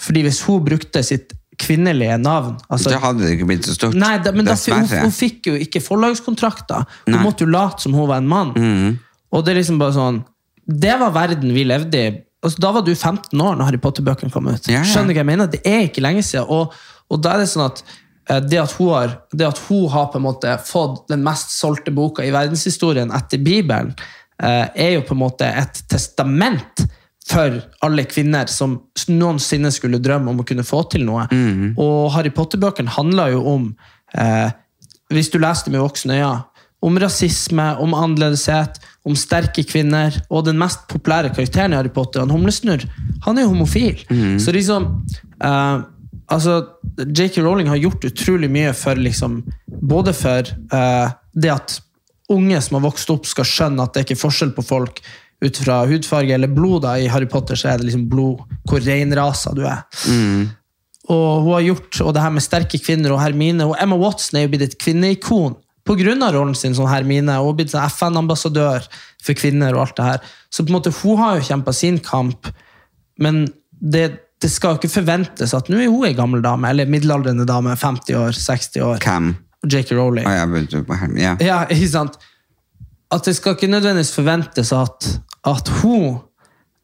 [0.00, 2.56] Fordi hvis hun brukte sitt kvinnelige navn.
[2.72, 3.96] Altså, Da hadde det ikke blitt så stort.
[3.98, 6.86] Nei, da, men da, hun, hun fikk jo ikke forlagskontrakter.
[7.06, 7.22] Hun Nei.
[7.26, 8.52] måtte jo late som hun var en mann.
[9.30, 10.16] Og det er liksom bare sånn
[10.66, 12.10] Det var verden vi levde i.
[12.40, 14.68] Altså, da var du 15 år når Harry Potter-bøkene kom ut.
[14.70, 14.84] Ja, ja.
[14.88, 15.50] Skjønner du hva jeg mener?
[15.50, 16.46] Det er ikke lenge siden.
[16.48, 16.76] Og,
[17.10, 20.08] og da er det sånn at eh, det at, hun har, det at hun har
[20.12, 23.92] på en måte fått den mest solgte boka i verdenshistorien etter Bibelen,
[24.40, 26.86] eh, er jo på en måte et testament
[27.30, 28.76] for alle kvinner som
[29.10, 31.26] noensinne skulle drømme om å kunne få til noe.
[31.80, 33.68] Og Harry Potter-bøkene handler jo om,
[34.14, 34.50] eh,
[35.14, 36.44] hvis du leser det med voksne øyne,
[36.82, 42.20] om rasisme, om annerledeshet, om sterke kvinner, og den mest populære karakteren i Harry Potter,
[42.20, 42.86] han Humlesnurr,
[43.26, 44.00] han er jo homofil.
[44.40, 44.88] Så liksom
[45.44, 45.82] eh,
[46.26, 46.56] altså,
[46.96, 47.42] J.K.
[47.44, 50.40] Rowling har gjort utrolig mye for liksom, både for
[50.72, 51.80] eh, det at
[52.30, 55.02] unge som har vokst opp, skal skjønne at det er ikke forskjell på folk
[55.40, 56.82] ut fra hudfarge eller blod.
[56.84, 56.96] Da.
[57.00, 59.82] I Harry Potter så er det liksom blod, hvor reinrasa du er.
[61.10, 64.38] Og hun har gjort, og det her med sterke kvinner og Hermine, og Emma Watson
[64.38, 65.56] er jo blitt et kvinneikon
[65.90, 68.84] av rollen sin som Hermine, og blitt sånn FN-ambassadør
[69.24, 70.26] for kvinner og alt det her.
[70.52, 72.46] Så på en måte, hun har jo kjempa sin kamp,
[73.18, 73.48] men
[73.80, 74.04] det,
[74.38, 77.74] det skal jo ikke forventes at nå er hun ei gammel dame, eller middelaldrende dame,
[77.74, 79.00] 50 år, 60 år.
[79.02, 79.32] Hvem?
[79.66, 79.96] J.K.
[79.96, 80.28] Rowling.
[80.28, 81.34] Å, ja, ja.
[81.42, 82.20] Ja, ikke sant?
[83.10, 85.08] At det skal ikke nødvendigvis forventes at,
[85.48, 86.18] at hun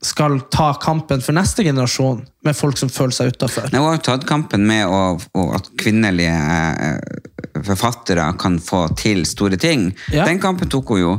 [0.06, 3.70] skal ta kampen for neste generasjon med folk som føler seg utafor.
[3.72, 9.24] Hun har jo tatt kampen med å, å, at kvinnelige eh, forfattere kan få til
[9.26, 9.88] store ting.
[10.14, 10.28] Ja.
[10.28, 11.14] Den kampen tok hun jo.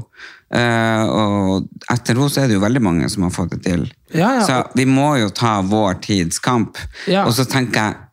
[0.54, 3.88] Eh, og etter henne så er det jo veldig mange som har fått det til.
[4.14, 4.44] Ja, ja.
[4.48, 6.80] Så vi må jo ta vår tids kamp.
[7.26, 8.04] Og så tenker jeg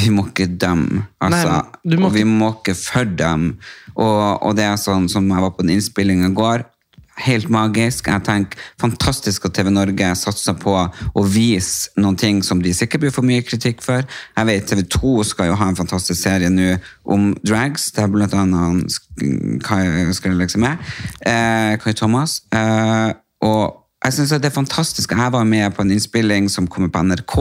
[0.00, 1.64] vi må ikke dømme, altså.
[1.82, 3.56] Nei, må og vi må ikke fordømme.
[3.96, 6.62] Og, og det er sånn som jeg var på den innspillingen i går.
[7.20, 8.08] Helt magisk.
[8.08, 13.04] Jeg tenker Fantastisk at TV Norge satser på å vise noen ting som de sikkert
[13.04, 14.06] blir for mye kritikk for.
[14.36, 17.90] Jeg vet TV 2 skal jo ha en fantastisk serie nå om drags.
[17.94, 20.90] Det er blant annet han skal liksom med.
[21.26, 22.40] Eh, Kai Thomas.
[22.54, 23.12] Eh,
[23.44, 25.12] og jeg synes det er fantastisk.
[25.12, 27.36] Jeg var med på en innspilling som kommer på NRK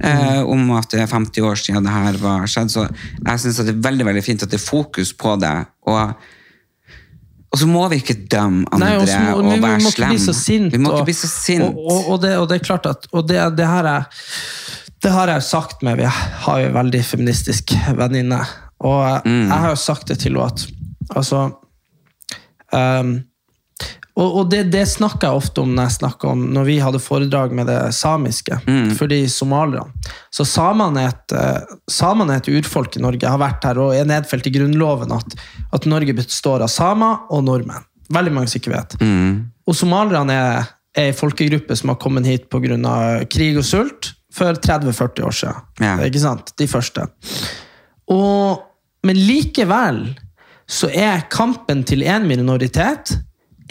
[0.00, 2.72] eh, om at det er 50 år siden det her var skjedd.
[2.72, 2.86] Så
[3.26, 5.56] jeg synes det er veldig veldig fint at det er fokus på det.
[5.84, 6.14] Og,
[7.52, 10.14] og så må vi ikke dømme andre Nei, og må- og vi, vi være slemme.
[10.14, 10.72] bli så sint.
[10.72, 11.62] Vi må og, ikke bli så sint.
[11.64, 14.04] Og, og, og, det, og det er klart at og det, det her er
[15.02, 18.38] det har jeg jo sagt med Vi har jo en veldig feministisk venninne.
[18.80, 19.48] Og Mm.
[19.48, 20.66] jeg har jo sagt det til henne at
[21.16, 21.42] altså
[22.72, 23.12] ehm,
[24.12, 27.00] og, og det, det snakker jeg ofte om når jeg snakker om når vi hadde
[27.00, 28.58] foredrag med det samiske.
[28.66, 28.90] Mm.
[28.98, 30.10] For de somalierne.
[30.32, 33.28] Så samene er, et, eh, samene er et urfolk i Norge.
[33.28, 35.38] har vært her og er nedfelt i Grunnloven at,
[35.72, 37.88] at Norge består av samer og nordmenn.
[38.12, 38.98] Veldig mange som ikke vet.
[39.00, 39.48] Mm.
[39.64, 42.76] Og somalierne er, ei folkegruppe som har kommet hit pga.
[43.32, 45.62] krig og sult for 30-40 år siden.
[45.80, 45.96] Ja.
[46.04, 46.52] Ikke sant?
[46.60, 47.06] De første.
[48.12, 48.60] Og,
[49.08, 50.04] men likevel
[50.68, 53.16] så er kampen til en minoritet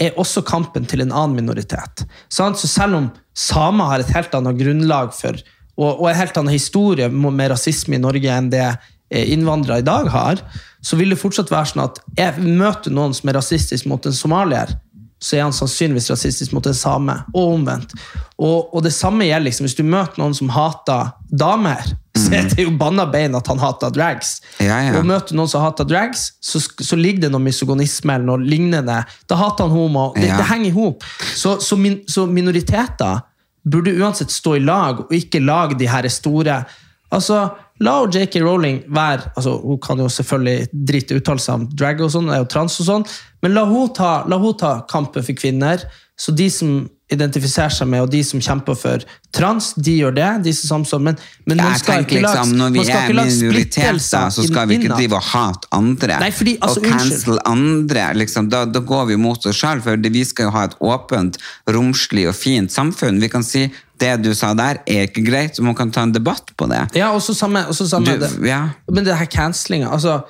[0.01, 2.05] er også kampen til en annen minoritet.
[2.29, 5.37] Så selv om samer har et helt annet grunnlag for,
[5.81, 9.87] og, en helt annen historie med med rasisme i Norge enn det eh, innvandrere i
[9.87, 10.41] dag har,
[10.81, 14.17] så vil det fortsatt være sånn at jeg møter noen som er rasistisk mot en
[14.17, 14.73] somalier,
[15.21, 17.93] så er han sannsynligvis rasistisk mot en same, og omvendt.
[18.41, 21.93] Og, og det samme gjelder liksom, hvis du møter noen som hater damer,
[22.51, 24.37] så er jo banna bein at han hater drags.
[24.59, 24.93] Ja, ja.
[24.99, 29.01] Og møter noen som hater drags, så, så ligger det noe misogonisme eller noe lignende.
[29.29, 30.11] Da hater han homo.
[30.15, 30.37] Det, Ja.
[30.41, 31.03] det henger i hop.
[31.35, 33.21] Så, så, min, så minoriteter
[33.63, 36.63] burde uansett stå i lag, og ikke lage de her store
[37.11, 37.41] Altså,
[37.83, 38.39] La J.K.
[38.39, 42.47] Rowling være altså, Hun kan jo selvfølgelig drite uttalelser om drag og sånn, er jo
[42.47, 43.03] trans og sånn,
[43.43, 45.83] men la hun, ta, la hun ta kampen for kvinner.
[46.15, 49.03] Så de som identifiserer seg med, og de som kjemper for
[49.35, 50.29] trans, de gjør det.
[50.45, 53.99] de som Men, men man skal ikke lage, liksom, Når vi er minoriteter,
[54.31, 56.19] så skal vi ikke drive og hate andre.
[56.23, 58.09] Nei, fordi, altså, og cancel andre.
[58.17, 61.39] Liksom, da, da går vi mot oss sjøl, for vi skal jo ha et åpent,
[61.69, 63.21] romslig og fint samfunn.
[63.21, 63.67] Vi kan si
[64.01, 66.87] det du sa der, er ikke greit, så man kan ta en debatt på det.
[66.97, 68.31] Ja, og så samme, samme Du, det.
[68.49, 68.63] ja.
[68.89, 70.21] Men det her cancelinga altså,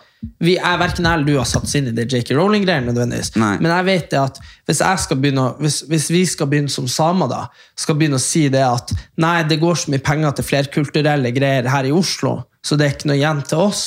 [0.41, 2.36] vi er Verken jeg eller du har satt oss inn i det J.K.
[2.38, 3.34] Rowling-greiene, nødvendigvis.
[3.41, 3.55] Nei.
[3.61, 4.38] Men jeg vet det at
[4.69, 7.41] hvis, jeg begynne, hvis, hvis vi skal begynne som samer, da,
[7.78, 11.69] skal begynne å si det at nei, det går så mye penger til flerkulturelle greier
[11.74, 13.84] her i Oslo, så det er ikke noe igjen til oss.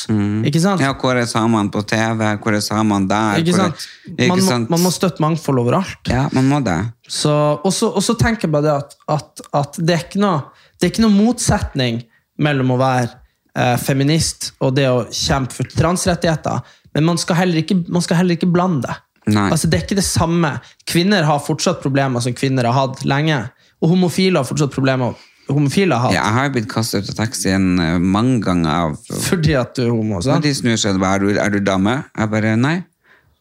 [0.50, 0.82] Ikke sant?
[0.82, 2.24] Ja, hvor er samene på TV?
[2.42, 3.42] Hvor er samene der?
[3.42, 3.78] Ikke sant?
[3.78, 4.14] er- sant?
[4.18, 6.10] Ikke Man, må, man må støtte mangfold overalt.
[6.10, 6.80] Ja, man må det.
[7.06, 10.96] Så, og, så, tenker jeg bare det at, at, at det, er noe, det er
[10.96, 12.02] ikke noe motsetning
[12.42, 13.12] mellom å være
[13.58, 16.62] eh, feminist og det å kjempe for transrettigheter,
[16.94, 19.00] men man skal heller ikke, man skal heller ikke blande det.
[19.40, 20.50] Altså, det er ikke det samme.
[20.84, 23.38] Kvinner har fortsatt problemer som kvinner har hatt lenge,
[23.80, 25.16] og homofile har fortsatt problemer
[25.48, 26.14] homofile har hatt.
[26.16, 28.94] Ja, jeg har jo blitt kastet ut av taxien eh, mange ganger av
[29.26, 30.22] Fordi at du er homo.
[30.24, 30.44] Sant?
[30.44, 31.98] de snur seg og bare, er du, er du dame?
[32.16, 32.76] Jeg bare, nei.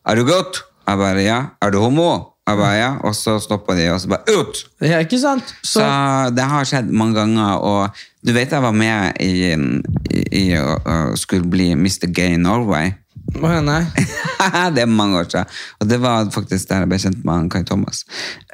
[0.08, 0.64] Er du gutt?
[0.84, 1.40] Jeg bare, ja.
[1.64, 2.10] Er du homo?
[2.48, 2.98] Ja.
[3.04, 4.66] Og så stoppa de, og så bare, ut!
[4.84, 5.54] Ja, ikke sant?
[5.64, 5.84] Så
[6.36, 11.14] det har skjedd mange ganger, og du vet jeg var med i, i, i å
[11.20, 12.10] skulle bli Mr.
[12.12, 12.92] Gay Norway.
[13.40, 13.80] Å, ja, nei.
[14.76, 15.56] det er mange år siden.
[15.80, 18.04] Og det var faktisk der jeg ble kjent med han Kai Thomas.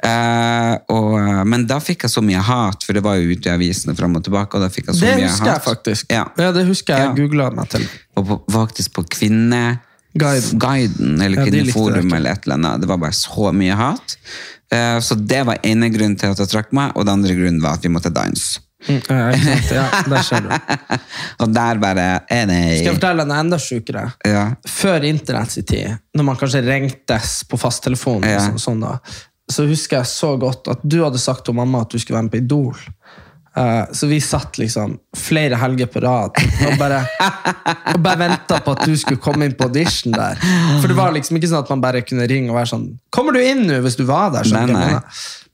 [0.06, 1.18] Eh, og,
[1.50, 4.14] men da fikk jeg så mye hat, for det var jo ute i avisene fram
[4.16, 4.56] og tilbake.
[4.56, 6.14] og da fikk jeg så Det mye husker jeg faktisk.
[6.14, 6.24] Ja.
[6.38, 7.14] Ja, det husker jeg Ja.
[7.18, 7.84] googla meg til.
[8.16, 11.20] Og på, faktisk på Kvinneguiden, Guiden.
[11.22, 12.80] eller Ja, Kvinneforum eller et eller annet.
[12.80, 14.16] Det var bare så mye hat.
[14.72, 17.62] Eh, så det var ene grunnen til at jeg trakk meg, og den andre grunnen
[17.62, 18.60] var at vi måtte danse.
[18.88, 19.24] Mm, ja?
[19.76, 20.48] Ja, der ser du.
[21.44, 22.04] Og der bare
[22.48, 22.78] nei.
[22.78, 24.06] Skal jeg fortelle noe enda sjukere?
[24.24, 24.44] Ja.
[24.64, 28.38] Før internetts tid, når man kanskje ringtes på fasttelefonen, Ja.
[28.46, 28.94] sånn, sånn da,
[29.52, 32.30] så husker jeg så godt at du hadde sagt til mamma at du skulle være
[32.30, 32.80] med på Idol.
[33.56, 37.00] Eh, så vi satt liksom flere helger på rad og bare,
[37.94, 40.38] og bare venta på at du skulle komme inn på audition der.
[40.78, 43.34] For det var liksom ikke sånn at man bare kunne ringe og være sånn Kommer
[43.34, 44.46] du inn nå hvis du var der?
[44.54, 45.00] Nei, nei.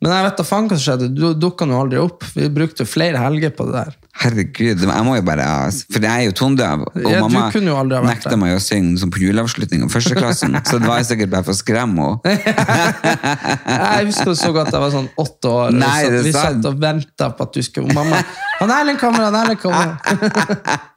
[0.04, 1.06] Men jeg vet da faen hva som skjedde.
[1.16, 2.24] Du dukka nå aldri opp.
[2.36, 3.94] Vi brukte flere helger på det der.
[4.16, 5.46] Herregud, jeg må jo bare
[5.92, 8.38] For jeg er jo tondøv, og Ja, mamma nekta der.
[8.40, 11.52] meg å synge som på juleavslutning av førsteklassen, så det var jeg sikkert bare for
[11.52, 12.36] å skremme henne.
[13.76, 15.76] Jeg husker så godt jeg var sånn åtte år.
[15.76, 16.60] Nei, er vi sant.
[16.62, 18.22] satt og venta på at du skulle og Mamma
[18.60, 19.96] Han Erlend kommer, han Erlend kommer.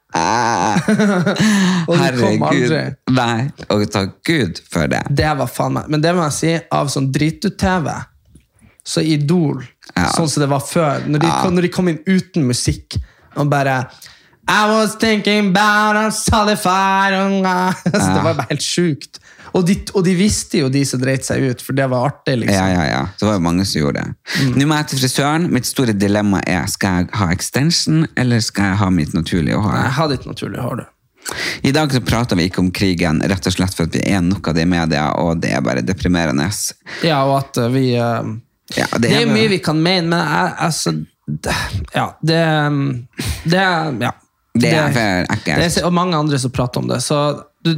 [1.88, 2.80] Og aldri.
[3.14, 5.04] Nei, og takk Gud for det.
[5.14, 7.92] Det var faen meg Men det må jeg si, av sånn dritut-TV,
[8.90, 9.62] så Idol,
[9.94, 10.08] Ja.
[10.14, 12.98] sånn som det var før, når de, kom, når de kom inn uten musikk,
[13.36, 13.84] og bare
[14.50, 19.20] I was thinking about a solidified altså, Det var bare helt sjukt.
[19.54, 22.36] Og de, og de visste jo, de som dreit seg ut, for det var artig.
[22.38, 22.54] liksom.
[22.54, 23.00] Ja, ja, ja.
[23.18, 24.14] Det var jo mange som gjorde det.
[24.44, 24.52] Mm.
[24.58, 25.48] Nå må jeg til frisøren.
[25.54, 29.74] Mitt store dilemma er skal jeg ha extension, eller skal jeg ha mitt naturlige hår?
[29.74, 30.86] Nei, ha ditt naturlige hår, du.
[31.66, 34.22] I dag så prater vi ikke om krigen, rett og slett for at vi er
[34.24, 36.48] nok av det i media, og det er bare deprimerende.
[37.06, 38.22] Ja, og at uh, vi uh,
[38.76, 40.94] Ja, Det er mye vi kan mene, men jeg, altså
[41.26, 41.54] det,
[41.94, 42.42] Ja, det
[43.44, 43.68] Det
[44.00, 44.12] Ja.
[44.52, 45.78] Det er for ekkelt.
[45.78, 46.98] er og mange andre som prater om det.
[47.04, 47.16] Så
[47.62, 47.74] du,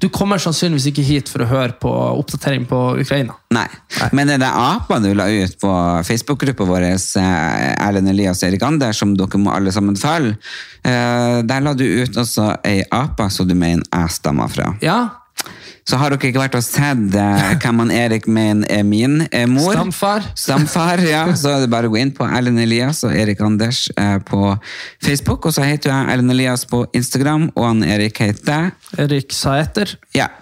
[0.00, 3.36] du kommer sannsynligvis ikke hit for å høre på oppdatering på Ukraina.
[3.54, 3.66] Nei.
[4.16, 5.72] Men det der apa du la ut på
[6.08, 10.34] Facebook-gruppa vår, eh, Erlend Elias og Erik Ander, som dere må alle sammen følge,
[10.82, 14.72] eh, der la du ut også ei apa som du mener jeg stammer fra.
[14.82, 14.98] Ja,
[15.86, 19.46] Så har dere ikke vært og sett eh, hvem han Erik mener er min er
[19.50, 19.70] mor?
[19.76, 20.24] Stamfar.
[20.34, 21.26] Stamfar, ja.
[21.40, 24.56] Så er det bare å gå inn på Erlend Elias og Erik Anders eh, på
[25.04, 25.46] Facebook.
[25.46, 29.94] Og så heter jeg Erlend Elias på Instagram, og han Erik heter Erik Saeter.
[30.16, 30.32] Ja.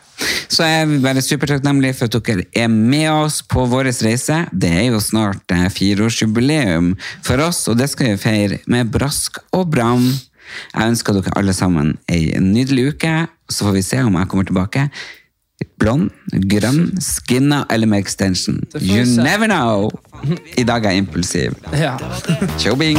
[0.49, 4.45] Så er vi bare supertakknemlige for at dere er med oss på vår reise.
[4.53, 6.95] Det er jo snart eh, fireårsjubileum
[7.27, 10.07] for oss, og det skal vi feire med brask og bram.
[10.71, 13.13] Jeg ønsker dere alle sammen ei nydelig uke,
[13.51, 14.89] så får vi se om jeg kommer tilbake.
[15.79, 16.11] Blond,
[16.51, 18.61] grønn, skinna eller med extension.
[18.81, 19.91] You never know!
[20.59, 21.55] I dag er jeg impulsiv.
[21.73, 21.97] Ja.
[22.59, 22.99] Tjobing!